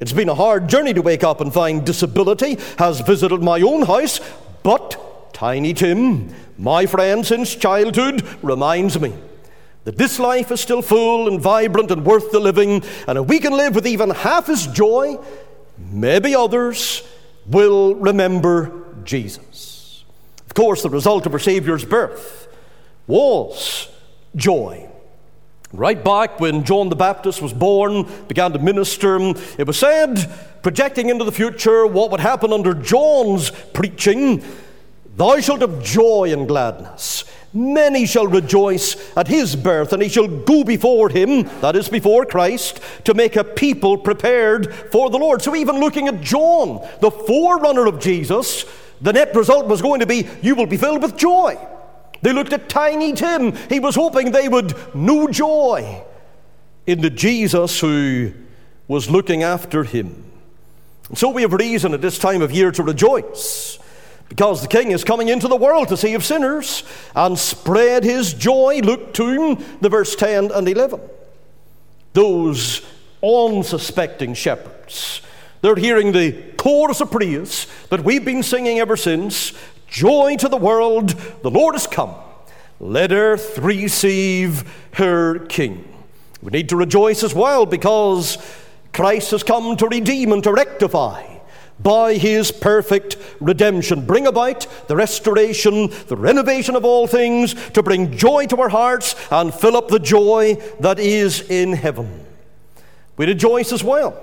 It's 0.00 0.12
been 0.12 0.28
a 0.28 0.34
hard 0.34 0.66
journey 0.68 0.94
to 0.94 1.00
wake 1.00 1.22
up 1.22 1.40
and 1.40 1.54
find 1.54 1.86
disability 1.86 2.58
has 2.78 3.00
visited 3.02 3.40
my 3.40 3.60
own 3.60 3.86
house, 3.86 4.18
but 4.64 5.32
Tiny 5.32 5.74
Tim, 5.74 6.34
my 6.58 6.86
friend 6.86 7.24
since 7.24 7.54
childhood, 7.54 8.26
reminds 8.42 8.98
me 8.98 9.14
that 9.84 9.96
this 9.96 10.18
life 10.18 10.50
is 10.50 10.60
still 10.60 10.82
full 10.82 11.28
and 11.28 11.40
vibrant 11.40 11.90
and 11.90 12.04
worth 12.04 12.32
the 12.32 12.40
living, 12.40 12.82
and 13.06 13.18
if 13.18 13.26
we 13.26 13.38
can 13.38 13.52
live 13.52 13.74
with 13.74 13.86
even 13.86 14.10
half 14.10 14.46
his 14.46 14.66
joy, 14.66 15.18
maybe 15.78 16.34
others 16.34 17.02
will 17.46 17.94
remember 17.94 18.84
Jesus. 19.04 20.04
Of 20.46 20.54
course, 20.54 20.82
the 20.82 20.90
result 20.90 21.26
of 21.26 21.32
our 21.32 21.38
Saviour's 21.38 21.84
birth 21.84 22.48
was 23.06 23.88
joy. 24.34 24.88
Right 25.72 26.02
back 26.02 26.40
when 26.40 26.64
John 26.64 26.88
the 26.88 26.96
Baptist 26.96 27.42
was 27.42 27.52
born, 27.52 28.06
began 28.28 28.52
to 28.52 28.58
minister, 28.58 29.18
it 29.58 29.66
was 29.66 29.78
said, 29.78 30.30
projecting 30.62 31.10
into 31.10 31.24
the 31.24 31.32
future 31.32 31.86
what 31.86 32.10
would 32.10 32.20
happen 32.20 32.52
under 32.52 32.72
John's 32.72 33.50
preaching 33.50 34.42
Thou 35.16 35.38
shalt 35.40 35.60
have 35.60 35.82
joy 35.82 36.32
and 36.32 36.48
gladness 36.48 37.24
Many 37.54 38.04
shall 38.04 38.26
rejoice 38.26 38.96
at 39.16 39.28
his 39.28 39.54
birth, 39.54 39.92
and 39.92 40.02
he 40.02 40.08
shall 40.08 40.26
go 40.26 40.64
before 40.64 41.08
him, 41.08 41.44
that 41.60 41.76
is, 41.76 41.88
before 41.88 42.26
Christ, 42.26 42.80
to 43.04 43.14
make 43.14 43.36
a 43.36 43.44
people 43.44 43.96
prepared 43.96 44.74
for 44.74 45.08
the 45.08 45.18
Lord. 45.18 45.40
So, 45.40 45.54
even 45.54 45.78
looking 45.78 46.08
at 46.08 46.20
John, 46.20 46.84
the 47.00 47.12
forerunner 47.12 47.86
of 47.86 48.00
Jesus, 48.00 48.64
the 49.00 49.12
net 49.12 49.36
result 49.36 49.66
was 49.66 49.80
going 49.80 50.00
to 50.00 50.06
be, 50.06 50.26
You 50.42 50.56
will 50.56 50.66
be 50.66 50.76
filled 50.76 51.00
with 51.00 51.16
joy. 51.16 51.56
They 52.22 52.32
looked 52.32 52.52
at 52.52 52.68
Tiny 52.68 53.12
Tim. 53.12 53.54
He 53.68 53.78
was 53.78 53.94
hoping 53.94 54.32
they 54.32 54.48
would 54.48 54.74
know 54.94 55.28
joy 55.28 56.02
in 56.86 57.02
the 57.02 57.10
Jesus 57.10 57.78
who 57.78 58.32
was 58.88 59.08
looking 59.08 59.44
after 59.44 59.84
him. 59.84 60.24
And 61.08 61.16
so 61.16 61.30
we 61.30 61.42
have 61.42 61.52
reason 61.52 61.94
at 61.94 62.00
this 62.00 62.18
time 62.18 62.42
of 62.42 62.50
year 62.50 62.72
to 62.72 62.82
rejoice 62.82 63.78
because 64.34 64.62
the 64.62 64.68
king 64.68 64.90
is 64.90 65.04
coming 65.04 65.28
into 65.28 65.46
the 65.46 65.56
world 65.56 65.88
to 65.88 65.96
save 65.96 66.24
sinners 66.24 66.82
and 67.14 67.38
spread 67.38 68.02
his 68.02 68.34
joy. 68.34 68.80
Luke 68.82 69.14
2, 69.14 69.56
the 69.80 69.88
verse 69.88 70.16
10 70.16 70.50
and 70.50 70.68
11. 70.68 71.00
Those 72.14 72.84
unsuspecting 73.22 74.34
shepherds, 74.34 75.20
they're 75.62 75.76
hearing 75.76 76.12
the 76.12 76.32
chorus 76.56 77.00
of 77.00 77.10
praise 77.10 77.66
that 77.90 78.04
we've 78.04 78.24
been 78.24 78.42
singing 78.42 78.78
ever 78.80 78.96
since 78.96 79.52
Joy 79.94 80.34
to 80.38 80.48
the 80.48 80.56
world, 80.56 81.10
the 81.42 81.50
Lord 81.52 81.76
has 81.76 81.86
come. 81.86 82.16
Let 82.80 83.12
earth 83.12 83.58
receive 83.58 84.68
her 84.94 85.38
king. 85.46 85.88
We 86.42 86.50
need 86.50 86.68
to 86.70 86.76
rejoice 86.76 87.22
as 87.22 87.32
well 87.32 87.64
because 87.64 88.38
Christ 88.92 89.30
has 89.30 89.44
come 89.44 89.76
to 89.76 89.86
redeem 89.86 90.32
and 90.32 90.42
to 90.42 90.52
rectify 90.52 91.33
by 91.80 92.14
his 92.14 92.52
perfect 92.52 93.16
redemption. 93.40 94.06
Bring 94.06 94.26
about 94.26 94.66
the 94.88 94.96
restoration, 94.96 95.90
the 96.06 96.16
renovation 96.16 96.76
of 96.76 96.84
all 96.84 97.06
things, 97.06 97.54
to 97.70 97.82
bring 97.82 98.16
joy 98.16 98.46
to 98.46 98.60
our 98.60 98.68
hearts 98.68 99.16
and 99.30 99.52
fill 99.52 99.76
up 99.76 99.88
the 99.88 99.98
joy 99.98 100.54
that 100.80 100.98
is 100.98 101.48
in 101.50 101.72
heaven. 101.72 102.24
We 103.16 103.26
rejoice 103.26 103.72
as 103.72 103.84
well 103.84 104.20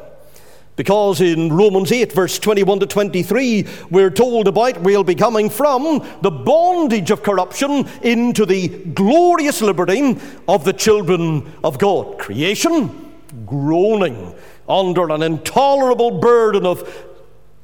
Because 0.76 1.22
in 1.22 1.54
Romans 1.54 1.92
8, 1.92 2.14
verse 2.14 2.40
21 2.40 2.80
to 2.80 2.86
23, 2.86 3.68
we're 3.90 4.10
told 4.10 4.48
about 4.48 4.82
we'll 4.82 5.04
be 5.04 5.16
coming 5.16 5.50
from 5.50 6.06
the 6.22 6.32
bondage 6.32 7.12
of 7.12 7.24
corruption 7.24 7.88
into 8.02 8.46
the 8.46 8.68
glorious 8.68 9.62
liberty 9.62 10.18
of 10.48 10.64
the 10.64 10.74
children 10.74 11.52
of 11.64 11.78
God. 11.78 12.18
Creation 12.18 13.12
groaning 13.46 14.34
under 14.68 15.10
an 15.10 15.22
intolerable 15.22 16.20
burden 16.20 16.66
of 16.66 17.11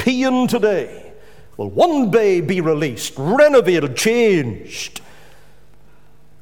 pain 0.07 0.47
today 0.47 1.11
will 1.57 1.69
one 1.69 2.09
day 2.09 2.39
be 2.39 2.61
released, 2.61 3.13
renovated, 3.17 3.97
changed. 3.97 5.01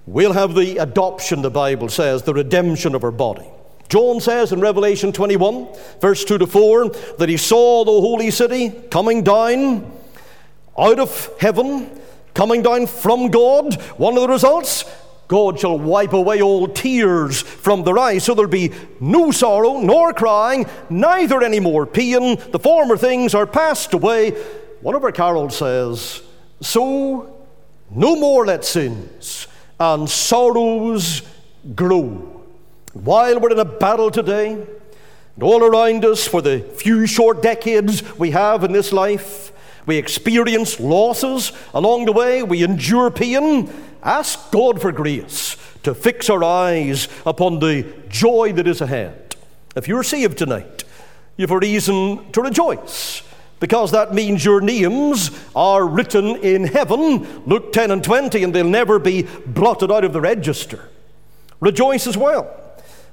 We'll 0.05 0.33
have 0.33 0.53
the 0.53 0.77
adoption, 0.77 1.41
the 1.41 1.49
Bible 1.49 1.89
says, 1.89 2.21
the 2.21 2.33
redemption 2.35 2.93
of 2.93 3.03
our 3.03 3.09
body. 3.09 3.47
John 3.89 4.21
says 4.21 4.51
in 4.51 4.61
Revelation 4.61 5.11
21, 5.11 5.67
verse 5.99 6.23
2 6.25 6.37
to 6.37 6.45
4, 6.45 6.89
that 7.17 7.27
he 7.27 7.37
saw 7.37 7.83
the 7.83 7.91
holy 7.91 8.29
city 8.29 8.69
coming 8.91 9.23
down 9.23 9.91
out 10.77 10.99
of 10.99 11.31
heaven, 11.39 11.89
coming 12.35 12.61
down 12.61 12.85
from 12.85 13.31
God. 13.31 13.81
One 13.97 14.15
of 14.15 14.21
the 14.21 14.29
results 14.29 14.85
God 15.27 15.59
shall 15.59 15.77
wipe 15.77 16.13
away 16.13 16.41
all 16.41 16.67
tears 16.67 17.41
from 17.41 17.83
their 17.83 17.97
eyes, 17.97 18.23
so 18.23 18.35
there'll 18.35 18.49
be 18.49 18.71
no 18.99 19.31
sorrow 19.31 19.79
nor 19.79 20.13
crying, 20.13 20.67
neither 20.89 21.41
any 21.41 21.59
more 21.59 21.85
pain. 21.85 22.37
The 22.51 22.59
former 22.59 22.95
things 22.95 23.33
are 23.33 23.47
passed 23.47 23.93
away. 23.93 24.31
One 24.81 24.95
of 24.95 25.03
our 25.03 25.11
carols 25.11 25.57
says, 25.57 26.21
So 26.61 27.35
no 27.89 28.15
more 28.15 28.45
let 28.45 28.65
sins 28.65 29.47
and 29.79 30.09
sorrows 30.09 31.23
grow. 31.73 32.43
While 32.93 33.39
we're 33.39 33.51
in 33.51 33.59
a 33.59 33.65
battle 33.65 34.11
today, 34.11 34.51
and 35.35 35.43
all 35.43 35.63
around 35.63 36.05
us 36.05 36.27
for 36.27 36.41
the 36.41 36.59
few 36.59 37.05
short 37.05 37.41
decades 37.41 38.17
we 38.17 38.31
have 38.31 38.63
in 38.63 38.71
this 38.71 38.93
life, 38.93 39.51
we 39.85 39.97
experience 39.97 40.79
losses 40.79 41.51
along 41.73 42.05
the 42.05 42.11
way, 42.11 42.41
we 42.41 42.63
endure 42.63 43.11
pain. 43.11 43.71
Ask 44.05 44.51
God 44.51 44.79
for 44.79 44.91
grace 44.91 45.57
to 45.81 45.95
fix 45.95 46.29
our 46.29 46.43
eyes 46.43 47.07
upon 47.25 47.57
the 47.59 47.91
joy 48.07 48.53
that 48.53 48.67
is 48.67 48.79
ahead. 48.79 49.35
If 49.75 49.87
you're 49.87 50.03
saved 50.03 50.37
tonight, 50.37 50.83
you've 51.37 51.49
a 51.49 51.57
reason 51.57 52.31
to 52.31 52.41
rejoice 52.41 53.23
because 53.59 53.91
that 53.91 54.13
means 54.13 54.45
your 54.45 54.61
names 54.61 55.31
are 55.55 55.87
written 55.87 56.35
in 56.37 56.65
heaven, 56.65 57.43
Luke 57.47 57.73
10 57.73 57.89
and 57.89 58.03
20, 58.03 58.43
and 58.43 58.53
they'll 58.53 58.69
never 58.69 58.99
be 58.99 59.23
blotted 59.47 59.91
out 59.91 60.05
of 60.05 60.13
the 60.13 60.21
register. 60.21 60.87
Rejoice 61.59 62.05
as 62.05 62.15
well 62.15 62.47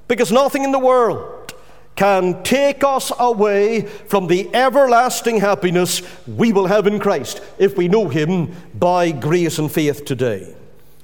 because 0.08 0.30
nothing 0.30 0.62
in 0.62 0.72
the 0.72 0.78
world 0.78 1.54
can 1.96 2.42
take 2.42 2.84
us 2.84 3.10
away 3.18 3.80
from 3.82 4.26
the 4.26 4.54
everlasting 4.54 5.40
happiness 5.40 6.02
we 6.26 6.52
will 6.52 6.66
have 6.66 6.86
in 6.86 6.98
Christ 6.98 7.40
if 7.58 7.78
we 7.78 7.88
know 7.88 8.08
Him 8.08 8.54
by 8.74 9.10
grace 9.10 9.58
and 9.58 9.72
faith 9.72 10.04
today. 10.04 10.54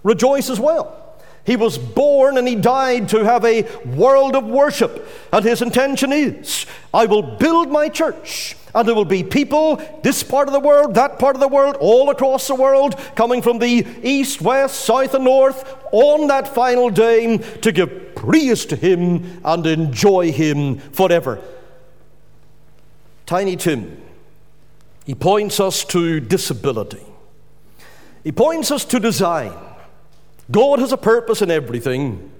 Rejoice 0.02 0.50
as 0.50 0.60
well. 0.60 1.08
He 1.48 1.56
was 1.56 1.78
born 1.78 2.36
and 2.36 2.46
he 2.46 2.56
died 2.56 3.08
to 3.08 3.24
have 3.24 3.42
a 3.42 3.62
world 3.86 4.36
of 4.36 4.44
worship. 4.44 5.08
And 5.32 5.42
his 5.42 5.62
intention 5.62 6.12
is 6.12 6.66
I 6.92 7.06
will 7.06 7.22
build 7.22 7.70
my 7.70 7.88
church, 7.88 8.54
and 8.74 8.86
there 8.86 8.94
will 8.94 9.06
be 9.06 9.24
people, 9.24 9.76
this 10.02 10.22
part 10.22 10.48
of 10.48 10.52
the 10.52 10.60
world, 10.60 10.94
that 10.96 11.18
part 11.18 11.36
of 11.36 11.40
the 11.40 11.48
world, 11.48 11.76
all 11.80 12.10
across 12.10 12.46
the 12.48 12.54
world, 12.54 12.98
coming 13.16 13.40
from 13.40 13.60
the 13.60 13.86
east, 14.02 14.42
west, 14.42 14.84
south, 14.84 15.14
and 15.14 15.24
north, 15.24 15.74
on 15.90 16.26
that 16.26 16.46
final 16.46 16.90
day 16.90 17.38
to 17.38 17.72
give 17.72 18.14
praise 18.14 18.66
to 18.66 18.76
him 18.76 19.40
and 19.42 19.66
enjoy 19.66 20.30
him 20.30 20.76
forever. 20.78 21.40
Tiny 23.24 23.56
Tim, 23.56 24.02
he 25.06 25.14
points 25.14 25.60
us 25.60 25.82
to 25.86 26.20
disability, 26.20 27.06
he 28.22 28.32
points 28.32 28.70
us 28.70 28.84
to 28.84 29.00
design. 29.00 29.54
God 30.50 30.78
has 30.78 30.92
a 30.92 30.96
purpose 30.96 31.42
in 31.42 31.50
everything. 31.50 32.32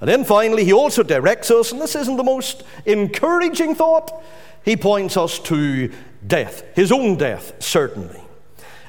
And 0.00 0.08
then 0.08 0.24
finally, 0.24 0.64
he 0.64 0.72
also 0.72 1.02
directs 1.02 1.50
us, 1.50 1.72
and 1.72 1.80
this 1.80 1.94
isn't 1.94 2.16
the 2.16 2.24
most 2.24 2.62
encouraging 2.86 3.74
thought, 3.74 4.22
he 4.64 4.76
points 4.76 5.16
us 5.16 5.38
to 5.40 5.92
death, 6.26 6.64
his 6.74 6.90
own 6.90 7.16
death, 7.16 7.62
certainly. 7.62 8.20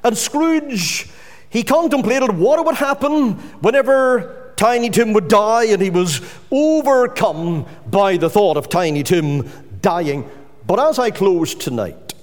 And 0.03 0.17
Scrooge, 0.17 1.09
he 1.49 1.63
contemplated 1.63 2.31
what 2.37 2.63
would 2.65 2.75
happen 2.75 3.33
whenever 3.61 4.53
Tiny 4.55 4.89
Tim 4.89 5.11
would 5.13 5.27
die, 5.27 5.65
and 5.65 5.81
he 5.81 5.89
was 5.89 6.21
overcome 6.49 7.65
by 7.87 8.17
the 8.17 8.29
thought 8.29 8.57
of 8.57 8.69
Tiny 8.69 9.03
Tim 9.03 9.49
dying. 9.81 10.29
But 10.65 10.79
as 10.79 10.99
I 10.99 11.11
close 11.11 11.55
tonight, 11.55 12.13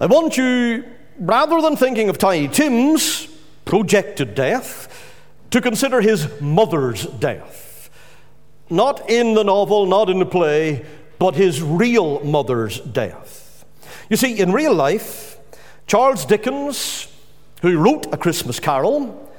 I 0.00 0.06
want 0.06 0.36
you, 0.36 0.84
rather 1.18 1.62
than 1.62 1.76
thinking 1.76 2.08
of 2.08 2.18
Tiny 2.18 2.48
Tim's 2.48 3.28
projected 3.64 4.34
death, 4.34 4.85
to 5.56 5.62
consider 5.62 6.02
his 6.02 6.28
mother's 6.38 7.06
death. 7.06 7.88
Not 8.68 9.08
in 9.08 9.32
the 9.32 9.42
novel, 9.42 9.86
not 9.86 10.10
in 10.10 10.18
the 10.18 10.26
play, 10.26 10.84
but 11.18 11.34
his 11.34 11.62
real 11.62 12.22
mother's 12.22 12.78
death. 12.78 13.64
You 14.10 14.18
see, 14.18 14.38
in 14.38 14.52
real 14.52 14.74
life, 14.74 15.38
Charles 15.86 16.26
Dickens, 16.26 17.08
who 17.62 17.78
wrote 17.78 18.04
A 18.12 18.18
Christmas 18.18 18.60
Carol, 18.60 19.32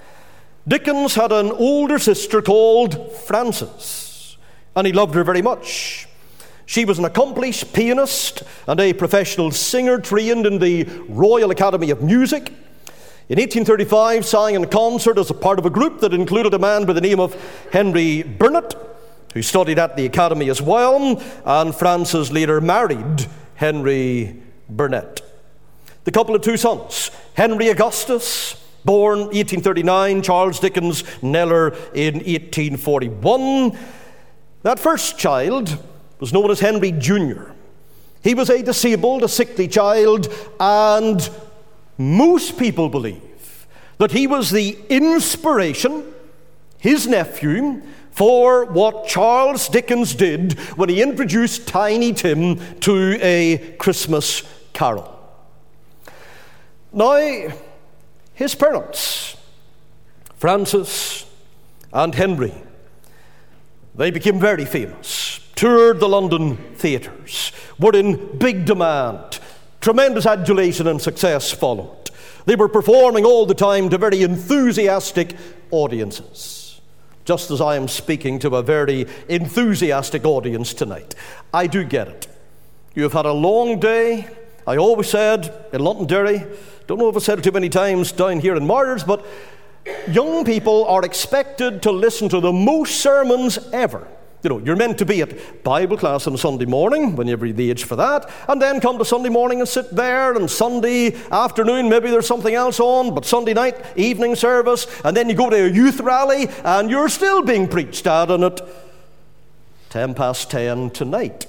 Dickens 0.67 1.13
had 1.13 1.32
an 1.32 1.51
older 1.51 1.99
sister 1.99 2.41
called 2.41 3.15
Frances, 3.15 4.38
and 4.75 4.88
he 4.88 4.93
loved 4.93 5.13
her 5.13 5.23
very 5.23 5.43
much. 5.43 6.08
She 6.65 6.84
was 6.84 6.97
an 6.97 7.06
accomplished 7.06 7.73
pianist 7.73 8.41
and 8.65 8.80
a 8.80 8.93
professional 8.93 9.51
singer 9.51 9.99
trained 9.99 10.47
in 10.47 10.58
the 10.58 10.86
Royal 11.10 11.51
Academy 11.51 11.91
of 11.91 12.01
Music. 12.01 12.51
In 13.29 13.39
1835, 13.39 14.25
sang 14.25 14.55
in 14.55 14.63
a 14.63 14.67
concert 14.67 15.17
as 15.17 15.29
a 15.29 15.33
part 15.33 15.59
of 15.59 15.65
a 15.65 15.69
group 15.69 15.99
that 15.99 16.13
included 16.13 16.53
a 16.53 16.59
man 16.59 16.85
by 16.85 16.93
the 16.93 17.01
name 17.01 17.19
of 17.19 17.35
Henry 17.73 18.23
Burnett, 18.23 18.73
who 19.33 19.41
studied 19.41 19.77
at 19.77 19.97
the 19.97 20.05
Academy 20.05 20.49
as 20.49 20.61
well, 20.61 21.21
and 21.45 21.75
Frances 21.75 22.31
later 22.31 22.61
married 22.61 23.27
Henry 23.55 24.41
Burnett. 24.69 25.19
The 26.05 26.11
couple 26.11 26.35
had 26.35 26.43
two 26.43 26.55
sons 26.55 27.11
Henry 27.33 27.67
Augustus, 27.67 28.63
born 28.85 29.19
1839, 29.19 30.21
Charles 30.21 30.61
Dickens 30.61 31.03
Kneller 31.21 31.71
in 31.93 32.13
1841. 32.19 33.77
That 34.63 34.79
first 34.79 35.19
child 35.19 35.77
was 36.21 36.31
known 36.31 36.49
as 36.49 36.61
Henry 36.61 36.93
Jr. 36.93 37.51
He 38.23 38.33
was 38.33 38.49
a 38.49 38.63
disabled, 38.63 39.23
a 39.23 39.27
sickly 39.27 39.67
child, 39.67 40.33
and 40.61 41.29
most 41.97 42.57
people 42.57 42.89
believe 42.89 43.67
that 43.97 44.12
he 44.12 44.27
was 44.27 44.51
the 44.51 44.77
inspiration, 44.89 46.03
his 46.77 47.07
nephew, 47.07 47.81
for 48.12 48.65
what 48.65 49.07
Charles 49.07 49.69
Dickens 49.69 50.15
did 50.15 50.53
when 50.75 50.89
he 50.89 51.01
introduced 51.01 51.67
Tiny 51.67 52.13
Tim 52.13 52.60
to 52.79 53.17
a 53.21 53.75
Christmas 53.77 54.43
carol. 54.73 55.13
Now, 56.91 57.51
his 58.33 58.55
parents, 58.55 59.38
Frances 60.36 61.25
and 61.93 62.13
Henry, 62.15 62.53
they 63.93 64.12
became 64.12 64.39
very 64.39 64.65
famous, 64.65 65.39
toured 65.55 65.99
the 65.99 66.10
London 66.10 66.57
theatres, 66.75 67.51
were 67.79 67.95
in 67.95 68.38
big 68.38 68.65
demand, 68.65 69.39
Tremendous 69.88 70.26
adulation 70.26 70.88
and 70.88 71.02
success 71.02 71.50
followed. 71.50 72.12
They 72.45 72.58
were 72.58 72.67
performing 72.67 73.23
all 73.23 73.45
the 73.45 73.54
time 73.54 73.89
to 73.91 73.97
very 73.97 74.21
enthusiastic 74.21 75.34
audiences. 75.71 76.82
Just 77.23 77.52
as 77.52 77.62
I 77.62 77.78
am 77.78 77.88
speaking 77.88 78.38
to 78.39 78.58
a 78.58 78.62
very 78.62 79.06
enthusiastic 79.30 80.26
audience 80.26 80.73
tonight. 80.73 81.15
I 81.54 81.67
do 81.67 81.86
get 81.86 82.10
it. 82.10 82.28
You 82.95 83.04
have 83.04 83.13
had 83.13 83.26
a 83.26 83.32
long 83.32 83.80
day. 83.80 84.28
I 84.67 84.76
always 84.76 85.08
said 85.08 85.56
in 85.71 85.80
Londonderry, 85.80 86.45
don't 86.88 86.97
know 86.97 87.08
if 87.08 87.15
I've 87.15 87.23
said 87.23 87.39
it 87.39 87.43
too 87.45 87.54
many 87.54 87.69
times 87.69 88.12
down 88.12 88.41
here 88.41 88.58
in 88.58 88.67
Martyrs, 88.67 89.06
but 89.06 89.26
young 90.10 90.43
people 90.43 90.84
are 90.88 91.06
expected 91.06 91.82
to 91.84 91.93
listen 91.93 92.28
to 92.28 92.41
the 92.41 92.52
most 92.52 93.00
sermons 93.00 93.58
ever. 93.71 94.06
You 94.47 94.53
know, 94.53 94.65
you're 94.65 94.77
meant 94.77 94.97
to 94.99 95.05
be 95.05 95.21
at 95.21 95.62
Bible 95.62 95.97
class 95.97 96.25
on 96.25 96.38
Sunday 96.38 96.63
morning 96.63 97.17
when 97.17 97.27
you're 97.27 97.36
the 97.36 97.69
age 97.69 97.83
for 97.83 97.97
that, 97.97 98.29
and 98.47 98.62
then 98.62 98.79
come 98.79 98.97
to 98.97 99.03
Sunday 99.03 99.27
morning 99.27 99.60
and 99.60 99.67
sit 99.67 99.93
there, 99.93 100.36
and 100.36 100.49
Sunday 100.49 101.17
afternoon, 101.29 101.89
maybe 101.89 102.10
there's 102.10 102.27
something 102.27 102.55
else 102.55 102.79
on, 102.79 103.13
but 103.13 103.25
Sunday 103.25 103.53
night, 103.53 103.75
evening 103.97 104.38
service, 104.38 104.88
and 105.03 105.17
then 105.17 105.27
you 105.27 105.36
go 105.36 105.49
to 105.49 105.65
a 105.65 105.69
youth 105.69 105.99
rally, 105.99 106.47
and 106.63 106.89
you're 106.89 107.10
still 107.10 107.41
being 107.41 107.67
preached 107.67 108.07
at, 108.07 108.31
and 108.31 108.45
at 108.45 108.62
10 109.89 110.13
past 110.13 110.49
10 110.49 110.91
tonight, 110.91 111.45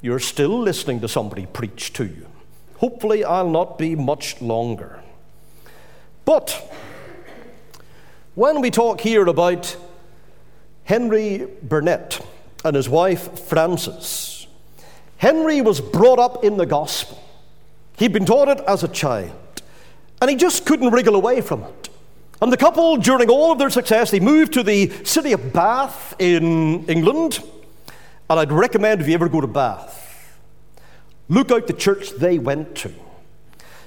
you're 0.00 0.18
still 0.18 0.58
listening 0.58 1.00
to 1.00 1.06
somebody 1.06 1.46
preach 1.46 1.92
to 1.92 2.04
you. 2.04 2.26
Hopefully, 2.78 3.22
I'll 3.22 3.50
not 3.50 3.78
be 3.78 3.94
much 3.94 4.42
longer. 4.42 5.00
But 6.24 6.74
when 8.34 8.60
we 8.60 8.72
talk 8.72 9.00
here 9.00 9.28
about 9.28 9.76
Henry 10.82 11.46
Burnett 11.62 12.20
and 12.64 12.76
his 12.76 12.88
wife 12.88 13.38
Frances. 13.40 14.46
Henry 15.18 15.60
was 15.60 15.80
brought 15.80 16.18
up 16.18 16.44
in 16.44 16.56
the 16.56 16.66
gospel. 16.66 17.22
He'd 17.96 18.12
been 18.12 18.26
taught 18.26 18.48
it 18.48 18.60
as 18.66 18.82
a 18.82 18.88
child, 18.88 19.62
and 20.20 20.30
he 20.30 20.36
just 20.36 20.66
couldn't 20.66 20.90
wriggle 20.90 21.14
away 21.14 21.40
from 21.40 21.62
it. 21.62 21.88
And 22.40 22.52
the 22.52 22.56
couple, 22.56 22.96
during 22.96 23.30
all 23.30 23.52
of 23.52 23.58
their 23.58 23.70
success, 23.70 24.10
they 24.10 24.18
moved 24.18 24.54
to 24.54 24.64
the 24.64 24.90
city 25.04 25.30
of 25.30 25.52
Bath 25.52 26.14
in 26.18 26.84
England. 26.86 27.38
And 28.28 28.40
I'd 28.40 28.50
recommend 28.50 29.00
if 29.00 29.06
you 29.06 29.14
ever 29.14 29.28
go 29.28 29.40
to 29.40 29.46
Bath, 29.46 30.36
look 31.28 31.52
out 31.52 31.68
the 31.68 31.72
church 31.72 32.10
they 32.10 32.40
went 32.40 32.74
to, 32.78 32.92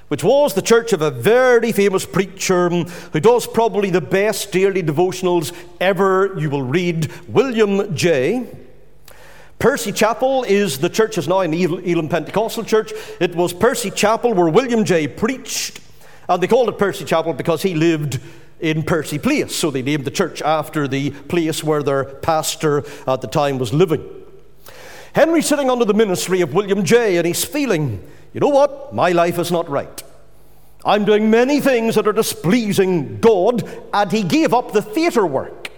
which 0.07 0.23
was 0.23 0.53
the 0.53 0.61
church 0.61 0.93
of 0.93 1.01
a 1.01 1.11
very 1.11 1.73
famous 1.73 2.05
preacher 2.05 2.69
who 2.69 3.19
does 3.19 3.45
probably 3.45 3.89
the 3.89 3.99
best 3.99 4.53
daily 4.53 4.81
devotionals 4.81 5.53
ever 5.81 6.33
you 6.39 6.49
will 6.49 6.63
read, 6.63 7.11
William 7.27 7.93
Jay. 7.93 8.47
Percy 9.59 9.91
Chapel 9.91 10.43
is 10.43 10.79
the 10.79 10.89
church 10.89 11.17
is 11.17 11.27
now 11.27 11.39
an 11.39 11.53
Elim 11.53 12.09
Pentecostal 12.09 12.63
church. 12.63 12.91
It 13.19 13.35
was 13.35 13.53
Percy 13.53 13.89
Chapel 13.89 14.33
where 14.33 14.49
William 14.49 14.83
Jay 14.83 15.07
preached, 15.07 15.79
and 16.27 16.43
they 16.43 16.47
called 16.47 16.69
it 16.69 16.77
Percy 16.77 17.05
Chapel 17.05 17.33
because 17.33 17.61
he 17.61 17.73
lived 17.73 18.19
in 18.59 18.83
Percy 18.83 19.17
Place. 19.17 19.55
So 19.55 19.71
they 19.71 19.81
named 19.81 20.05
the 20.05 20.11
church 20.11 20.41
after 20.41 20.87
the 20.87 21.11
place 21.11 21.63
where 21.63 21.83
their 21.83 22.03
pastor 22.03 22.83
at 23.07 23.21
the 23.21 23.27
time 23.27 23.57
was 23.57 23.73
living. 23.73 24.07
Henry's 25.13 25.45
sitting 25.45 25.69
under 25.69 25.85
the 25.85 25.93
ministry 25.93 26.41
of 26.41 26.53
William 26.53 26.83
Jay, 26.83 27.15
and 27.17 27.25
he's 27.25 27.45
feeling, 27.45 28.05
you 28.33 28.41
know 28.41 28.49
what? 28.49 28.93
My 28.93 29.13
life 29.13 29.39
is 29.39 29.51
not 29.51 29.69
right. 29.69 30.03
I'm 30.83 31.05
doing 31.05 31.31
many 31.31 31.61
things 31.61 31.95
that 31.95 32.07
are 32.07 32.13
displeasing 32.13 33.19
God, 33.19 33.67
and 33.93 34.11
he 34.11 34.23
gave 34.23 34.53
up 34.53 34.73
the 34.73 34.81
theatre 34.81 35.25
work. 35.25 35.71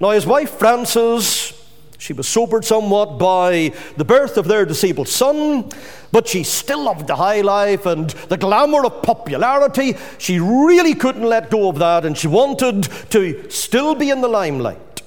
Now, 0.00 0.10
his 0.10 0.26
wife 0.26 0.50
Frances 0.50 1.61
she 2.02 2.12
was 2.12 2.26
sobered 2.26 2.64
somewhat 2.64 3.16
by 3.16 3.72
the 3.96 4.04
birth 4.04 4.36
of 4.36 4.48
their 4.48 4.66
disabled 4.66 5.06
son, 5.06 5.70
but 6.10 6.26
she 6.26 6.42
still 6.42 6.82
loved 6.82 7.06
the 7.06 7.14
high 7.14 7.42
life 7.42 7.86
and 7.86 8.10
the 8.28 8.36
glamour 8.36 8.84
of 8.84 9.04
popularity. 9.04 9.96
She 10.18 10.40
really 10.40 10.96
couldn't 10.96 11.22
let 11.22 11.48
go 11.48 11.68
of 11.68 11.78
that, 11.78 12.04
and 12.04 12.18
she 12.18 12.26
wanted 12.26 12.88
to 13.10 13.48
still 13.52 13.94
be 13.94 14.10
in 14.10 14.20
the 14.20 14.26
limelight. 14.26 15.02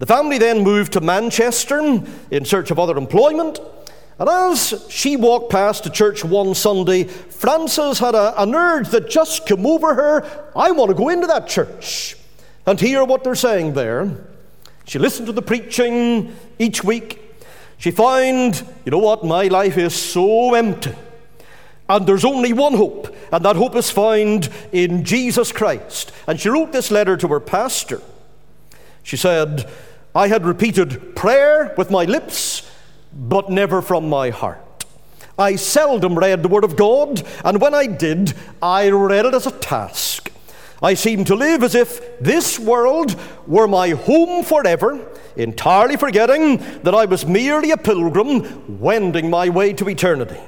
The 0.00 0.06
family 0.06 0.38
then 0.38 0.64
moved 0.64 0.94
to 0.94 1.00
Manchester 1.00 2.02
in 2.32 2.44
search 2.44 2.72
of 2.72 2.80
other 2.80 2.98
employment. 2.98 3.60
And 4.18 4.28
as 4.28 4.84
she 4.88 5.16
walked 5.16 5.52
past 5.52 5.84
the 5.84 5.90
church 5.90 6.24
one 6.24 6.56
Sunday, 6.56 7.04
Frances 7.04 8.00
had 8.00 8.16
a, 8.16 8.42
an 8.42 8.52
urge 8.52 8.88
that 8.88 9.08
just 9.08 9.46
came 9.46 9.64
over 9.64 9.94
her 9.94 10.50
I 10.56 10.72
want 10.72 10.88
to 10.88 10.96
go 10.96 11.08
into 11.08 11.28
that 11.28 11.46
church 11.46 12.16
and 12.66 12.80
hear 12.80 13.04
what 13.04 13.22
they're 13.22 13.36
saying 13.36 13.74
there. 13.74 14.26
She 14.86 14.98
listened 14.98 15.26
to 15.26 15.32
the 15.32 15.42
preaching 15.42 16.34
each 16.58 16.82
week. 16.84 17.20
She 17.78 17.90
found, 17.90 18.66
you 18.84 18.90
know 18.90 18.98
what, 18.98 19.24
my 19.24 19.48
life 19.48 19.76
is 19.76 19.94
so 19.94 20.54
empty. 20.54 20.94
And 21.88 22.06
there's 22.06 22.24
only 22.24 22.52
one 22.52 22.74
hope, 22.74 23.14
and 23.32 23.44
that 23.44 23.56
hope 23.56 23.76
is 23.76 23.90
found 23.90 24.48
in 24.72 25.04
Jesus 25.04 25.52
Christ. 25.52 26.12
And 26.26 26.40
she 26.40 26.48
wrote 26.48 26.72
this 26.72 26.90
letter 26.90 27.16
to 27.16 27.28
her 27.28 27.40
pastor. 27.40 28.00
She 29.02 29.16
said, 29.16 29.70
I 30.14 30.28
had 30.28 30.44
repeated 30.44 31.14
prayer 31.14 31.74
with 31.76 31.90
my 31.90 32.04
lips, 32.04 32.68
but 33.12 33.50
never 33.50 33.82
from 33.82 34.08
my 34.08 34.30
heart. 34.30 34.84
I 35.38 35.56
seldom 35.56 36.18
read 36.18 36.42
the 36.42 36.48
Word 36.48 36.64
of 36.64 36.76
God, 36.76 37.22
and 37.44 37.60
when 37.60 37.74
I 37.74 37.86
did, 37.86 38.34
I 38.62 38.88
read 38.88 39.26
it 39.26 39.34
as 39.34 39.46
a 39.46 39.50
task. 39.50 40.32
I 40.82 40.94
seem 40.94 41.24
to 41.24 41.34
live 41.34 41.62
as 41.62 41.74
if 41.74 42.18
this 42.20 42.58
world 42.58 43.18
were 43.46 43.66
my 43.66 43.90
home 43.90 44.44
forever, 44.44 45.08
entirely 45.36 45.96
forgetting 45.96 46.58
that 46.82 46.94
I 46.94 47.06
was 47.06 47.26
merely 47.26 47.70
a 47.70 47.76
pilgrim 47.76 48.78
wending 48.80 49.30
my 49.30 49.48
way 49.48 49.72
to 49.74 49.88
eternity. 49.88 50.40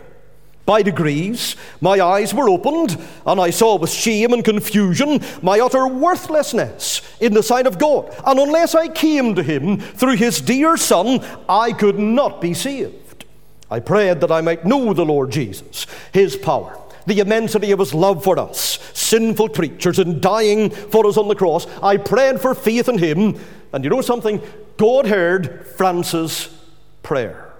By 0.66 0.82
degrees, 0.82 1.56
my 1.80 1.98
eyes 1.98 2.34
were 2.34 2.50
opened, 2.50 3.00
and 3.24 3.40
I 3.40 3.48
saw 3.48 3.78
with 3.78 3.90
shame 3.90 4.34
and 4.34 4.44
confusion 4.44 5.22
my 5.40 5.60
utter 5.60 5.88
worthlessness 5.88 7.00
in 7.20 7.32
the 7.32 7.42
sight 7.42 7.66
of 7.66 7.78
God. 7.78 8.14
And 8.26 8.38
unless 8.38 8.74
I 8.74 8.88
came 8.88 9.34
to 9.34 9.42
Him 9.42 9.78
through 9.78 10.16
His 10.16 10.42
dear 10.42 10.76
Son, 10.76 11.24
I 11.48 11.72
could 11.72 11.98
not 11.98 12.42
be 12.42 12.52
saved. 12.52 13.24
I 13.70 13.80
prayed 13.80 14.20
that 14.20 14.30
I 14.30 14.42
might 14.42 14.66
know 14.66 14.92
the 14.92 15.06
Lord 15.06 15.30
Jesus, 15.30 15.86
His 16.12 16.36
power 16.36 16.78
the 17.08 17.20
immensity 17.20 17.72
of 17.72 17.78
his 17.78 17.94
love 17.94 18.22
for 18.22 18.38
us, 18.38 18.78
sinful 18.94 19.48
creatures, 19.50 19.98
and 19.98 20.20
dying 20.20 20.70
for 20.70 21.06
us 21.06 21.16
on 21.16 21.28
the 21.28 21.34
cross. 21.34 21.66
I 21.82 21.96
prayed 21.96 22.40
for 22.40 22.54
faith 22.54 22.88
in 22.88 22.98
him, 22.98 23.38
and 23.72 23.82
you 23.82 23.90
know 23.90 24.00
something? 24.00 24.40
God 24.76 25.06
heard 25.06 25.66
Frances' 25.76 26.54
prayer. 27.02 27.52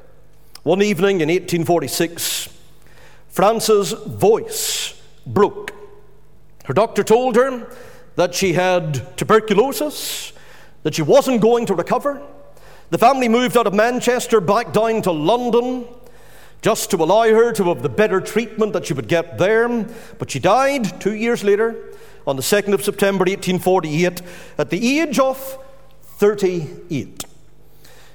One 0.62 0.82
evening 0.82 1.20
in 1.20 1.28
1846, 1.28 2.48
Frances' 3.28 3.92
voice 3.92 5.00
broke. 5.26 5.72
Her 6.66 6.74
doctor 6.74 7.02
told 7.02 7.36
her 7.36 7.74
that 8.16 8.34
she 8.34 8.52
had 8.52 9.16
tuberculosis, 9.16 10.32
that 10.82 10.94
she 10.94 11.02
wasn't 11.02 11.40
going 11.40 11.66
to 11.66 11.74
recover. 11.74 12.20
The 12.90 12.98
family 12.98 13.28
moved 13.28 13.56
out 13.56 13.66
of 13.66 13.74
Manchester 13.74 14.40
back 14.40 14.72
down 14.72 15.02
to 15.02 15.12
London 15.12 15.86
just 16.60 16.90
to 16.90 16.96
allow 16.96 17.22
her 17.22 17.52
to 17.52 17.64
have 17.64 17.82
the 17.82 17.88
better 17.88 18.20
treatment 18.20 18.72
that 18.72 18.86
she 18.86 18.92
would 18.92 19.08
get 19.08 19.38
there. 19.38 19.68
But 20.18 20.30
she 20.30 20.38
died 20.38 21.00
two 21.00 21.14
years 21.14 21.44
later, 21.44 21.76
on 22.26 22.36
the 22.36 22.42
2nd 22.42 22.74
of 22.74 22.84
September 22.84 23.22
1848, 23.22 24.22
at 24.58 24.70
the 24.70 25.00
age 25.00 25.18
of 25.18 25.58
38. 26.02 27.24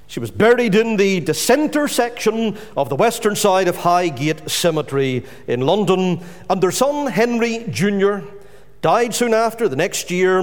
She 0.07 0.19
was 0.19 0.29
buried 0.29 0.75
in 0.75 0.97
the 0.97 1.21
dissenter 1.21 1.87
section 1.87 2.57
of 2.77 2.89
the 2.89 2.95
western 2.95 3.35
side 3.35 3.67
of 3.67 3.77
Highgate 3.77 4.47
Cemetery 4.47 5.25
in 5.47 5.61
London, 5.61 6.21
and 6.49 6.61
their 6.61 6.71
son 6.71 7.07
Henry 7.07 7.65
Jr. 7.69 8.19
died 8.81 9.15
soon 9.15 9.33
after, 9.33 9.67
the 9.67 9.75
next 9.75 10.11
year, 10.11 10.37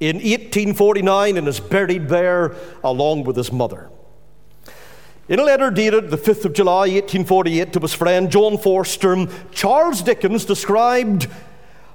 in 0.00 0.16
1849, 0.16 1.38
and 1.38 1.48
is 1.48 1.60
buried 1.60 2.08
there 2.08 2.54
along 2.82 3.24
with 3.24 3.36
his 3.36 3.50
mother. 3.50 3.88
In 5.26 5.38
a 5.38 5.42
letter 5.42 5.70
dated 5.70 6.10
the 6.10 6.18
5th 6.18 6.44
of 6.44 6.52
July 6.52 6.80
1848 6.80 7.72
to 7.72 7.80
his 7.80 7.94
friend 7.94 8.30
John 8.30 8.58
Forster, 8.58 9.26
Charles 9.52 10.02
Dickens 10.02 10.44
described 10.44 11.28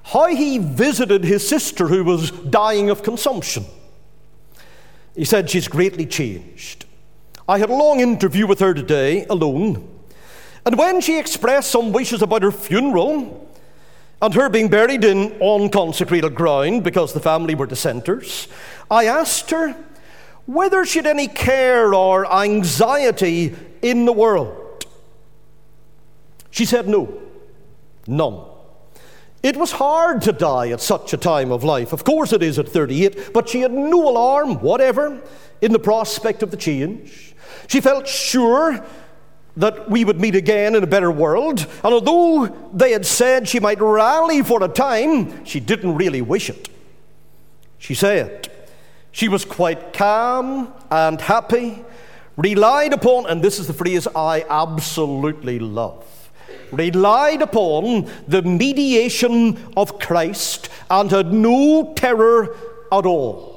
how 0.02 0.26
he 0.26 0.58
visited 0.58 1.22
his 1.22 1.48
sister 1.48 1.86
who 1.86 2.02
was 2.02 2.32
dying 2.32 2.90
of 2.90 3.04
consumption. 3.04 3.64
He 5.14 5.24
said, 5.24 5.48
She's 5.48 5.68
greatly 5.68 6.06
changed. 6.06 6.86
I 7.48 7.58
had 7.58 7.70
a 7.70 7.74
long 7.74 8.00
interview 8.00 8.48
with 8.48 8.58
her 8.58 8.74
today, 8.74 9.26
alone, 9.26 9.88
and 10.66 10.76
when 10.76 11.00
she 11.00 11.16
expressed 11.16 11.70
some 11.70 11.92
wishes 11.92 12.22
about 12.22 12.42
her 12.42 12.50
funeral 12.50 13.48
and 14.20 14.34
her 14.34 14.48
being 14.48 14.68
buried 14.68 15.04
in 15.04 15.40
unconsecrated 15.40 16.34
ground 16.34 16.82
because 16.82 17.12
the 17.12 17.20
family 17.20 17.54
were 17.54 17.66
dissenters, 17.66 18.48
I 18.90 19.06
asked 19.06 19.52
her 19.52 19.76
whether 20.52 20.84
she 20.84 20.98
had 20.98 21.06
any 21.06 21.28
care 21.28 21.94
or 21.94 22.30
anxiety 22.32 23.54
in 23.82 24.04
the 24.04 24.12
world. 24.12 24.84
She 26.50 26.64
said 26.64 26.88
no, 26.88 27.20
none. 28.08 28.46
It 29.44 29.56
was 29.56 29.70
hard 29.70 30.22
to 30.22 30.32
die 30.32 30.70
at 30.70 30.80
such 30.80 31.12
a 31.12 31.16
time 31.16 31.52
of 31.52 31.62
life. 31.62 31.92
Of 31.92 32.02
course, 32.02 32.32
it 32.32 32.42
is 32.42 32.58
at 32.58 32.68
38, 32.68 33.32
but 33.32 33.48
she 33.48 33.60
had 33.60 33.72
no 33.72 34.08
alarm 34.08 34.60
whatever 34.60 35.22
in 35.60 35.72
the 35.72 35.78
prospect 35.78 36.42
of 36.42 36.50
the 36.50 36.56
change. 36.56 37.34
She 37.68 37.80
felt 37.80 38.08
sure 38.08 38.84
that 39.56 39.88
we 39.88 40.04
would 40.04 40.20
meet 40.20 40.34
again 40.34 40.74
in 40.74 40.82
a 40.82 40.86
better 40.86 41.12
world, 41.12 41.60
and 41.84 41.94
although 41.94 42.46
they 42.74 42.90
had 42.90 43.06
said 43.06 43.48
she 43.48 43.60
might 43.60 43.80
rally 43.80 44.42
for 44.42 44.62
a 44.64 44.68
time, 44.68 45.44
she 45.44 45.60
didn't 45.60 45.94
really 45.94 46.22
wish 46.22 46.50
it. 46.50 46.68
She 47.78 47.94
said, 47.94 48.49
she 49.12 49.28
was 49.28 49.44
quite 49.44 49.92
calm 49.92 50.72
and 50.90 51.20
happy, 51.20 51.84
relied 52.36 52.92
upon, 52.92 53.26
and 53.26 53.42
this 53.42 53.58
is 53.58 53.66
the 53.66 53.72
phrase 53.72 54.06
I 54.14 54.44
absolutely 54.48 55.58
love 55.58 56.06
relied 56.72 57.42
upon 57.42 58.08
the 58.28 58.42
mediation 58.42 59.58
of 59.76 59.98
Christ 59.98 60.68
and 60.88 61.10
had 61.10 61.32
no 61.32 61.92
terror 61.94 62.56
at 62.92 63.06
all. 63.06 63.50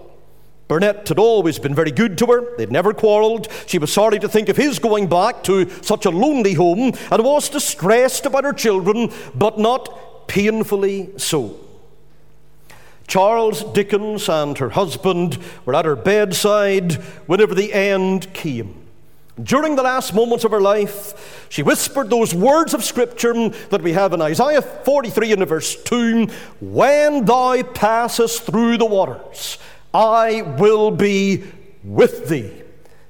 Burnett 0.67 1.07
had 1.07 1.19
always 1.19 1.59
been 1.59 1.75
very 1.75 1.91
good 1.91 2.17
to 2.19 2.25
her. 2.27 2.57
They'd 2.57 2.71
never 2.71 2.93
quarrelled. 2.93 3.47
She 3.67 3.77
was 3.77 3.91
sorry 3.91 4.17
to 4.19 4.29
think 4.29 4.49
of 4.49 4.57
his 4.57 4.79
going 4.79 5.07
back 5.07 5.43
to 5.43 5.69
such 5.81 6.05
a 6.05 6.09
lonely 6.09 6.53
home 6.53 6.93
and 7.11 7.23
was 7.23 7.49
distressed 7.49 8.25
about 8.25 8.45
her 8.45 8.53
children, 8.53 9.11
but 9.35 9.59
not 9.59 10.27
painfully 10.27 11.11
so. 11.17 11.59
Charles 13.07 13.63
Dickens 13.63 14.29
and 14.29 14.57
her 14.57 14.69
husband 14.69 15.37
were 15.65 15.75
at 15.75 15.85
her 15.85 15.95
bedside 15.95 16.93
whenever 17.27 17.53
the 17.53 17.73
end 17.73 18.33
came. 18.33 18.83
During 19.41 19.75
the 19.75 19.83
last 19.83 20.13
moments 20.13 20.43
of 20.43 20.51
her 20.51 20.61
life, 20.61 21.47
she 21.49 21.63
whispered 21.63 22.09
those 22.09 22.35
words 22.35 22.73
of 22.73 22.83
Scripture 22.83 23.49
that 23.49 23.81
we 23.81 23.93
have 23.93 24.13
in 24.13 24.21
Isaiah 24.21 24.61
43 24.61 25.33
and 25.33 25.47
verse 25.47 25.75
2 25.83 26.27
When 26.61 27.25
thou 27.25 27.63
passest 27.63 28.43
through 28.43 28.77
the 28.77 28.85
waters, 28.85 29.57
I 29.93 30.43
will 30.43 30.91
be 30.91 31.43
with 31.83 32.29
thee, 32.29 32.51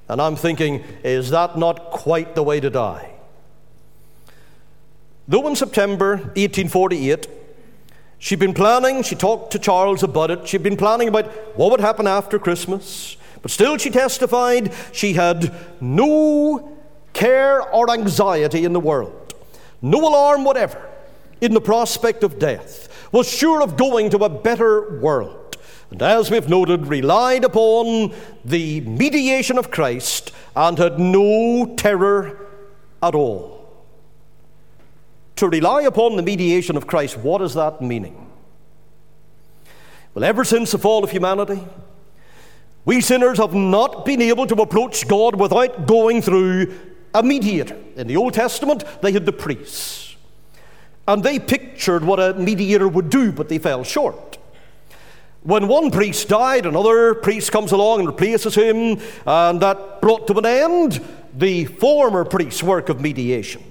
And 0.08 0.20
I'm 0.20 0.36
thinking, 0.36 0.82
is 1.02 1.30
that 1.30 1.58
not 1.58 1.90
quite 1.90 2.34
the 2.34 2.42
way 2.42 2.58
to 2.60 2.70
die? 2.70 3.10
Though 5.28 5.46
in 5.46 5.56
September 5.56 6.16
1848, 6.16 7.28
she'd 8.24 8.38
been 8.38 8.54
planning, 8.54 9.02
she 9.02 9.14
talked 9.14 9.52
to 9.52 9.58
Charles 9.58 10.02
about 10.02 10.30
it, 10.30 10.48
she'd 10.48 10.62
been 10.62 10.78
planning 10.78 11.08
about 11.08 11.26
what 11.58 11.70
would 11.70 11.80
happen 11.80 12.06
after 12.06 12.38
Christmas, 12.38 13.18
but 13.42 13.50
still 13.50 13.76
she 13.76 13.90
testified 13.90 14.72
she 14.92 15.12
had 15.12 15.52
no 15.78 16.74
care 17.12 17.60
or 17.60 17.90
anxiety 17.90 18.64
in 18.64 18.72
the 18.72 18.80
world, 18.80 19.34
no 19.82 20.08
alarm 20.08 20.42
whatever 20.42 20.88
in 21.42 21.52
the 21.52 21.60
prospect 21.60 22.24
of 22.24 22.38
death, 22.38 22.88
was 23.12 23.28
sure 23.28 23.60
of 23.60 23.76
going 23.76 24.08
to 24.08 24.18
a 24.24 24.30
better 24.30 24.98
world. 25.00 25.58
And 25.90 26.00
as 26.00 26.30
we've 26.30 26.48
noted, 26.48 26.86
relied 26.86 27.44
upon 27.44 28.14
the 28.42 28.80
mediation 28.80 29.58
of 29.58 29.70
Christ 29.70 30.32
and 30.56 30.78
had 30.78 30.98
no 30.98 31.74
terror 31.76 32.38
at 33.02 33.14
all. 33.14 33.53
To 35.36 35.48
rely 35.48 35.82
upon 35.82 36.16
the 36.16 36.22
mediation 36.22 36.76
of 36.76 36.86
Christ, 36.86 37.16
what 37.18 37.42
is 37.42 37.54
that 37.54 37.82
meaning? 37.82 38.30
Well, 40.14 40.24
ever 40.24 40.44
since 40.44 40.70
the 40.70 40.78
fall 40.78 41.02
of 41.02 41.10
humanity, 41.10 41.60
we 42.84 43.00
sinners 43.00 43.38
have 43.38 43.54
not 43.54 44.04
been 44.04 44.22
able 44.22 44.46
to 44.46 44.54
approach 44.62 45.08
God 45.08 45.34
without 45.34 45.86
going 45.86 46.22
through 46.22 46.72
a 47.14 47.22
mediator. 47.22 47.76
In 47.96 48.06
the 48.06 48.16
Old 48.16 48.34
Testament, 48.34 48.84
they 49.02 49.10
had 49.10 49.26
the 49.26 49.32
priests. 49.32 50.16
And 51.08 51.22
they 51.22 51.38
pictured 51.38 52.04
what 52.04 52.20
a 52.20 52.34
mediator 52.34 52.88
would 52.88 53.10
do, 53.10 53.32
but 53.32 53.48
they 53.48 53.58
fell 53.58 53.82
short. 53.84 54.38
When 55.42 55.68
one 55.68 55.90
priest 55.90 56.28
died, 56.28 56.64
another 56.64 57.14
priest 57.14 57.52
comes 57.52 57.72
along 57.72 58.00
and 58.00 58.08
replaces 58.08 58.54
him, 58.54 59.00
and 59.26 59.60
that 59.60 60.00
brought 60.00 60.26
to 60.28 60.38
an 60.38 60.46
end 60.46 61.04
the 61.36 61.64
former 61.66 62.24
priest's 62.24 62.62
work 62.62 62.88
of 62.88 63.00
mediation. 63.00 63.62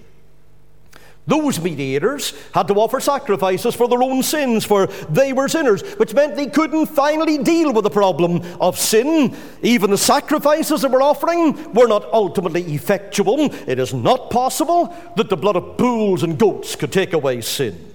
Those 1.26 1.61
mediators 1.61 2.34
had 2.53 2.67
to 2.67 2.74
offer 2.74 2.99
sacrifices 2.99 3.76
for 3.76 3.88
their 3.88 4.03
own 4.03 4.24
sins, 4.24 4.65
for 4.65 4.88
they 4.88 5.32
were 5.32 5.47
sinners, 5.47 5.82
which 5.95 6.13
meant 6.13 6.36
they 6.36 6.47
couldn't 6.47 6.88
finally 6.88 7.38
deal 7.38 7.71
with 7.71 7.84
the 7.84 7.89
problem 7.89 8.41
of 8.59 8.78
sin. 8.78 9.36
Even 9.61 9.89
the 9.91 9.97
sacrifices 9.97 10.82
they 10.82 10.89
were 10.89 11.01
offering 11.01 11.74
were 11.74 11.88
not 11.88 12.11
ultimately 12.11 12.63
effectual. 12.74 13.39
It 13.67 13.80
is 13.80 13.93
not 13.93 14.32
possible 14.32 14.93
that 15.15 15.30
the 15.30 15.38
blood 15.38 15.55
of 15.55 15.78
bulls 15.78 16.24
and 16.24 16.38
goats 16.38 16.76
could 16.76 16.91
take 16.91 17.13
away 17.13 17.39
sin. 17.39 17.93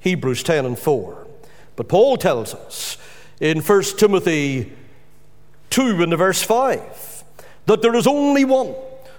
Hebrews 0.00 0.42
10 0.42 0.66
and 0.66 0.78
4. 0.78 1.26
But 1.76 1.88
Paul 1.88 2.18
tells 2.18 2.54
us 2.54 2.98
in 3.40 3.62
1 3.62 3.82
Timothy 3.96 4.70
2 5.70 6.02
in 6.02 6.10
the 6.10 6.16
verse 6.16 6.42
5 6.42 7.24
that 7.66 7.80
there 7.80 7.94
is 7.94 8.06
only 8.06 8.44
one 8.44 8.74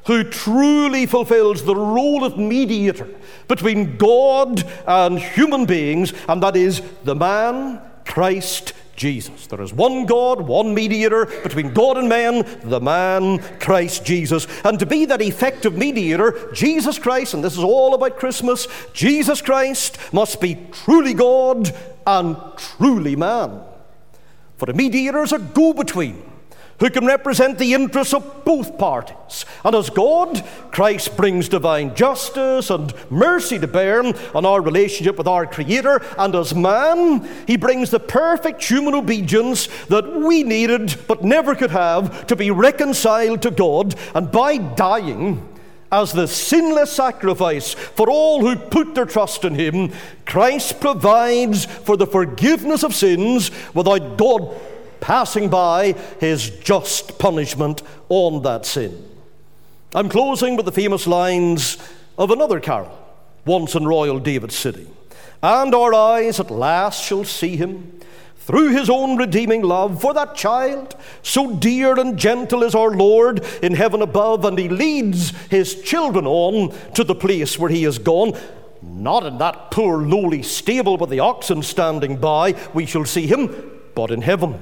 who 0.05 0.23
truly 0.23 1.05
fulfills 1.05 1.63
the 1.63 1.75
role 1.75 2.23
of 2.23 2.37
mediator 2.37 3.09
between 3.47 3.97
God 3.97 4.63
and 4.87 5.19
human 5.19 5.65
beings, 5.65 6.13
and 6.27 6.41
that 6.43 6.55
is 6.55 6.81
the 7.03 7.15
man, 7.15 7.81
Christ 8.05 8.73
Jesus. 8.95 9.47
There 9.47 9.61
is 9.61 9.73
one 9.73 10.05
God, 10.05 10.41
one 10.41 10.73
mediator 10.73 11.25
between 11.25 11.73
God 11.73 11.97
and 11.97 12.07
man, 12.07 12.45
the 12.63 12.79
man, 12.79 13.39
Christ 13.59 14.05
Jesus. 14.05 14.47
And 14.63 14.79
to 14.79 14.85
be 14.85 15.05
that 15.05 15.21
effective 15.21 15.77
mediator, 15.77 16.49
Jesus 16.53 16.97
Christ, 16.97 17.33
and 17.33 17.43
this 17.43 17.57
is 17.57 17.63
all 17.63 17.93
about 17.93 18.17
Christmas, 18.17 18.67
Jesus 18.93 19.41
Christ 19.41 19.97
must 20.13 20.39
be 20.39 20.57
truly 20.71 21.13
God 21.13 21.75
and 22.07 22.37
truly 22.57 23.15
man. 23.15 23.61
For 24.57 24.69
a 24.69 24.73
mediator 24.73 25.23
is 25.23 25.33
a 25.33 25.39
go 25.39 25.73
between 25.73 26.23
who 26.79 26.89
can 26.89 27.05
represent 27.05 27.57
the 27.57 27.73
interests 27.73 28.13
of 28.13 28.43
both 28.43 28.77
parties. 28.77 29.45
And 29.63 29.75
as 29.75 29.89
God, 29.89 30.43
Christ 30.71 31.15
brings 31.15 31.47
divine 31.47 31.95
justice 31.95 32.69
and 32.69 32.93
mercy 33.09 33.59
to 33.59 33.67
bear 33.67 34.03
on 34.35 34.45
our 34.45 34.61
relationship 34.61 35.17
with 35.17 35.27
our 35.27 35.45
Creator. 35.45 36.01
And 36.17 36.35
as 36.35 36.53
man, 36.53 37.27
he 37.47 37.55
brings 37.55 37.91
the 37.91 37.99
perfect 37.99 38.63
human 38.63 38.93
obedience 38.93 39.67
that 39.85 40.15
we 40.15 40.43
needed 40.43 40.95
but 41.07 41.23
never 41.23 41.55
could 41.55 41.71
have 41.71 42.27
to 42.27 42.35
be 42.35 42.51
reconciled 42.51 43.41
to 43.43 43.51
God. 43.51 43.95
And 44.13 44.31
by 44.31 44.57
dying, 44.57 45.47
as 45.91 46.11
the 46.11 46.27
sinless 46.27 46.91
sacrifice 46.91 47.73
for 47.73 48.09
all 48.09 48.41
who 48.41 48.57
put 48.57 48.95
their 48.95 49.05
trust 49.05 49.45
in 49.45 49.55
him, 49.55 49.93
Christ 50.25 50.81
provides 50.81 51.65
for 51.65 51.95
the 51.95 52.07
forgiveness 52.07 52.83
of 52.83 52.93
sins 52.93 53.49
without 53.73 54.17
God 54.17 54.53
passing 55.05 55.49
by 55.49 55.91
his 56.19 56.49
just 56.49 57.19
punishment 57.19 57.83
on 58.09 58.41
that 58.41 58.65
sin. 58.65 59.07
I'm 59.93 60.09
closing 60.09 60.55
with 60.55 60.65
the 60.65 60.71
famous 60.71 61.05
lines 61.05 61.77
of 62.17 62.31
another 62.31 62.59
carol, 62.59 62.97
once 63.45 63.75
in 63.75 63.85
royal 63.85 64.17
David 64.17 64.51
City. 64.51 64.87
And 65.43 65.75
our 65.75 65.93
eyes 65.93 66.39
at 66.39 66.49
last 66.49 67.03
shall 67.03 67.23
see 67.23 67.55
him 67.55 67.99
through 68.37 68.69
his 68.69 68.89
own 68.89 69.15
redeeming 69.15 69.61
love 69.61 70.01
for 70.01 70.11
that 70.15 70.33
child, 70.33 70.95
so 71.21 71.55
dear 71.55 71.99
and 71.99 72.17
gentle 72.17 72.63
is 72.63 72.73
our 72.73 72.89
Lord 72.89 73.45
in 73.61 73.75
heaven 73.75 74.01
above, 74.01 74.43
and 74.43 74.57
he 74.57 74.69
leads 74.69 75.29
his 75.49 75.83
children 75.83 76.25
on 76.25 76.73
to 76.95 77.03
the 77.03 77.13
place 77.13 77.59
where 77.59 77.69
he 77.69 77.85
is 77.85 77.99
gone. 77.99 78.33
Not 78.81 79.23
in 79.23 79.37
that 79.37 79.69
poor 79.69 79.99
lowly 79.99 80.41
stable 80.41 80.97
with 80.97 81.11
the 81.11 81.19
oxen 81.19 81.61
standing 81.61 82.17
by, 82.17 82.55
we 82.73 82.87
shall 82.87 83.05
see 83.05 83.27
him, 83.27 83.81
but 83.93 84.09
in 84.09 84.23
heaven 84.23 84.59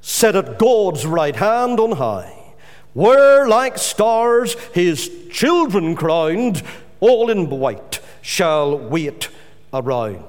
set 0.00 0.36
at 0.36 0.58
God's 0.58 1.06
right 1.06 1.36
hand 1.36 1.78
on 1.78 1.92
high, 1.92 2.54
where 2.92 3.46
like 3.46 3.78
stars 3.78 4.54
his 4.72 5.10
children 5.30 5.94
crowned, 5.94 6.62
all 7.00 7.30
in 7.30 7.48
white, 7.50 8.00
shall 8.22 8.76
wait 8.76 9.28
around. 9.72 10.24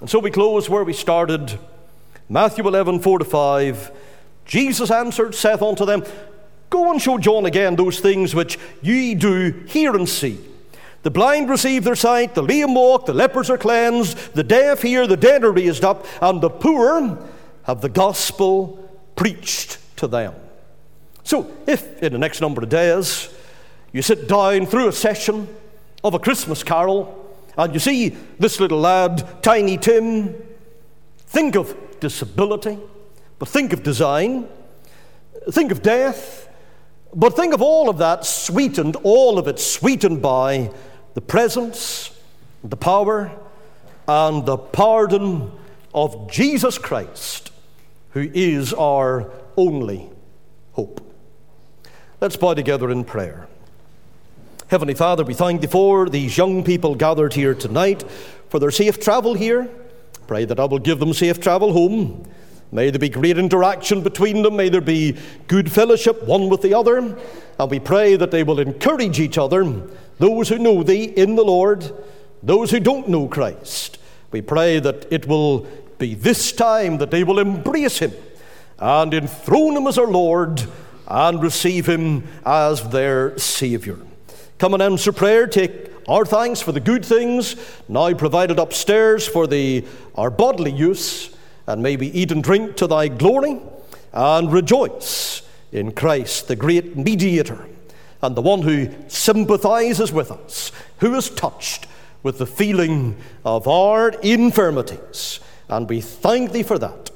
And 0.00 0.10
so 0.10 0.18
we 0.18 0.30
close 0.30 0.68
where 0.68 0.84
we 0.84 0.92
started. 0.92 1.58
Matthew 2.28 2.66
11, 2.66 3.00
4 3.00 3.18
to 3.20 3.24
5. 3.24 3.92
Jesus 4.44 4.90
answered, 4.90 5.34
saith 5.34 5.62
unto 5.62 5.84
them, 5.84 6.04
Go 6.70 6.90
and 6.90 7.00
show 7.00 7.18
John 7.18 7.44
again 7.46 7.76
those 7.76 8.00
things 8.00 8.34
which 8.34 8.58
ye 8.80 9.14
do 9.14 9.64
hear 9.68 9.94
and 9.94 10.08
see. 10.08 10.38
The 11.02 11.10
blind 11.10 11.50
receive 11.50 11.84
their 11.84 11.96
sight, 11.96 12.34
the 12.34 12.42
lame 12.42 12.74
walk, 12.74 13.06
the 13.06 13.12
lepers 13.12 13.50
are 13.50 13.58
cleansed, 13.58 14.34
the 14.34 14.44
deaf 14.44 14.82
hear, 14.82 15.06
the 15.06 15.16
dead 15.16 15.44
are 15.44 15.52
raised 15.52 15.84
up, 15.84 16.06
and 16.22 16.40
the 16.40 16.48
poor 16.48 17.18
have 17.64 17.80
the 17.80 17.88
gospel 17.88 18.81
preached 19.16 19.78
to 19.96 20.06
them. 20.06 20.34
So, 21.24 21.50
if 21.66 22.02
in 22.02 22.12
the 22.12 22.18
next 22.18 22.40
number 22.40 22.62
of 22.62 22.68
days 22.68 23.28
you 23.92 24.02
sit 24.02 24.28
down 24.28 24.66
through 24.66 24.88
a 24.88 24.92
session 24.92 25.48
of 26.02 26.14
a 26.14 26.18
Christmas 26.18 26.64
carol 26.64 27.18
and 27.56 27.72
you 27.72 27.80
see 27.80 28.10
this 28.38 28.58
little 28.58 28.80
lad, 28.80 29.42
Tiny 29.42 29.78
Tim, 29.78 30.34
think 31.18 31.54
of 31.54 31.76
disability, 32.00 32.78
but 33.38 33.48
think 33.48 33.72
of 33.72 33.82
design, 33.82 34.48
think 35.50 35.70
of 35.70 35.82
death, 35.82 36.48
but 37.14 37.36
think 37.36 37.54
of 37.54 37.62
all 37.62 37.88
of 37.88 37.98
that 37.98 38.24
sweetened, 38.24 38.96
all 39.04 39.38
of 39.38 39.46
it 39.46 39.60
sweetened 39.60 40.22
by 40.22 40.72
the 41.14 41.20
presence, 41.20 42.18
the 42.64 42.76
power, 42.76 43.30
and 44.08 44.44
the 44.46 44.56
pardon 44.56 45.52
of 45.94 46.30
Jesus 46.30 46.78
Christ 46.78 47.51
who 48.12 48.30
is 48.32 48.72
our 48.72 49.30
only 49.56 50.10
hope. 50.72 51.00
Let's 52.20 52.36
bow 52.36 52.54
together 52.54 52.90
in 52.90 53.04
prayer. 53.04 53.48
Heavenly 54.68 54.94
Father, 54.94 55.24
we 55.24 55.34
thank 55.34 55.60
Thee 55.60 55.66
for 55.66 56.08
these 56.08 56.36
young 56.36 56.64
people 56.64 56.94
gathered 56.94 57.34
here 57.34 57.54
tonight, 57.54 58.02
for 58.48 58.58
their 58.58 58.70
safe 58.70 59.00
travel 59.00 59.34
here. 59.34 59.68
Pray 60.26 60.44
that 60.44 60.60
I 60.60 60.64
will 60.64 60.78
give 60.78 60.98
them 60.98 61.12
safe 61.12 61.40
travel 61.40 61.72
home. 61.72 62.26
May 62.70 62.88
there 62.88 62.98
be 62.98 63.10
great 63.10 63.36
interaction 63.36 64.02
between 64.02 64.42
them. 64.42 64.56
May 64.56 64.70
there 64.70 64.80
be 64.80 65.18
good 65.46 65.70
fellowship 65.70 66.22
one 66.22 66.48
with 66.48 66.62
the 66.62 66.72
other. 66.72 66.96
And 67.58 67.70
we 67.70 67.80
pray 67.80 68.16
that 68.16 68.30
they 68.30 68.44
will 68.44 68.60
encourage 68.60 69.20
each 69.20 69.36
other, 69.36 69.64
those 70.18 70.48
who 70.48 70.58
know 70.58 70.82
Thee 70.82 71.04
in 71.04 71.34
the 71.34 71.44
Lord, 71.44 71.92
those 72.42 72.70
who 72.70 72.80
don't 72.80 73.08
know 73.08 73.28
Christ. 73.28 73.98
We 74.30 74.40
pray 74.40 74.80
that 74.80 75.12
it 75.12 75.26
will 75.28 75.66
be 76.02 76.14
this 76.14 76.50
time 76.50 76.98
that 76.98 77.12
they 77.12 77.22
will 77.22 77.38
embrace 77.38 78.00
him 78.00 78.12
and 78.80 79.14
enthrone 79.14 79.76
him 79.76 79.86
as 79.86 79.98
our 79.98 80.08
Lord 80.08 80.60
and 81.06 81.40
receive 81.40 81.88
him 81.88 82.26
as 82.44 82.88
their 82.88 83.38
Savior. 83.38 83.98
Come 84.58 84.74
and 84.74 84.82
answer 84.82 85.12
prayer. 85.12 85.46
Take 85.46 85.92
our 86.08 86.24
thanks 86.24 86.60
for 86.60 86.72
the 86.72 86.80
good 86.80 87.04
things 87.04 87.54
now 87.88 88.12
provided 88.14 88.58
upstairs 88.58 89.28
for 89.28 89.46
the, 89.46 89.84
our 90.16 90.28
bodily 90.28 90.72
use, 90.72 91.36
and 91.68 91.84
may 91.84 91.94
we 91.94 92.08
eat 92.08 92.32
and 92.32 92.42
drink 92.42 92.74
to 92.78 92.88
thy 92.88 93.06
glory 93.06 93.60
and 94.12 94.52
rejoice 94.52 95.42
in 95.70 95.92
Christ, 95.92 96.48
the 96.48 96.56
great 96.56 96.96
mediator, 96.96 97.64
and 98.20 98.36
the 98.36 98.42
one 98.42 98.62
who 98.62 98.88
sympathizes 99.06 100.10
with 100.10 100.32
us, 100.32 100.72
who 100.98 101.14
is 101.14 101.30
touched 101.30 101.86
with 102.24 102.38
the 102.38 102.46
feeling 102.46 103.16
of 103.44 103.68
our 103.68 104.08
infirmities 104.08 105.38
and 105.68 105.88
we 105.88 106.00
thank 106.00 106.52
thee 106.52 106.62
for 106.62 106.78
that. 106.78 107.10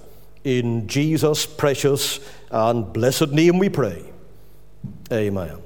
In 0.45 0.87
Jesus' 0.87 1.47
precious 1.47 2.21
and 2.51 2.93
blessed 2.93 3.31
name 3.31 3.59
we 3.59 3.69
pray. 3.69 4.05
Amen. 5.13 5.66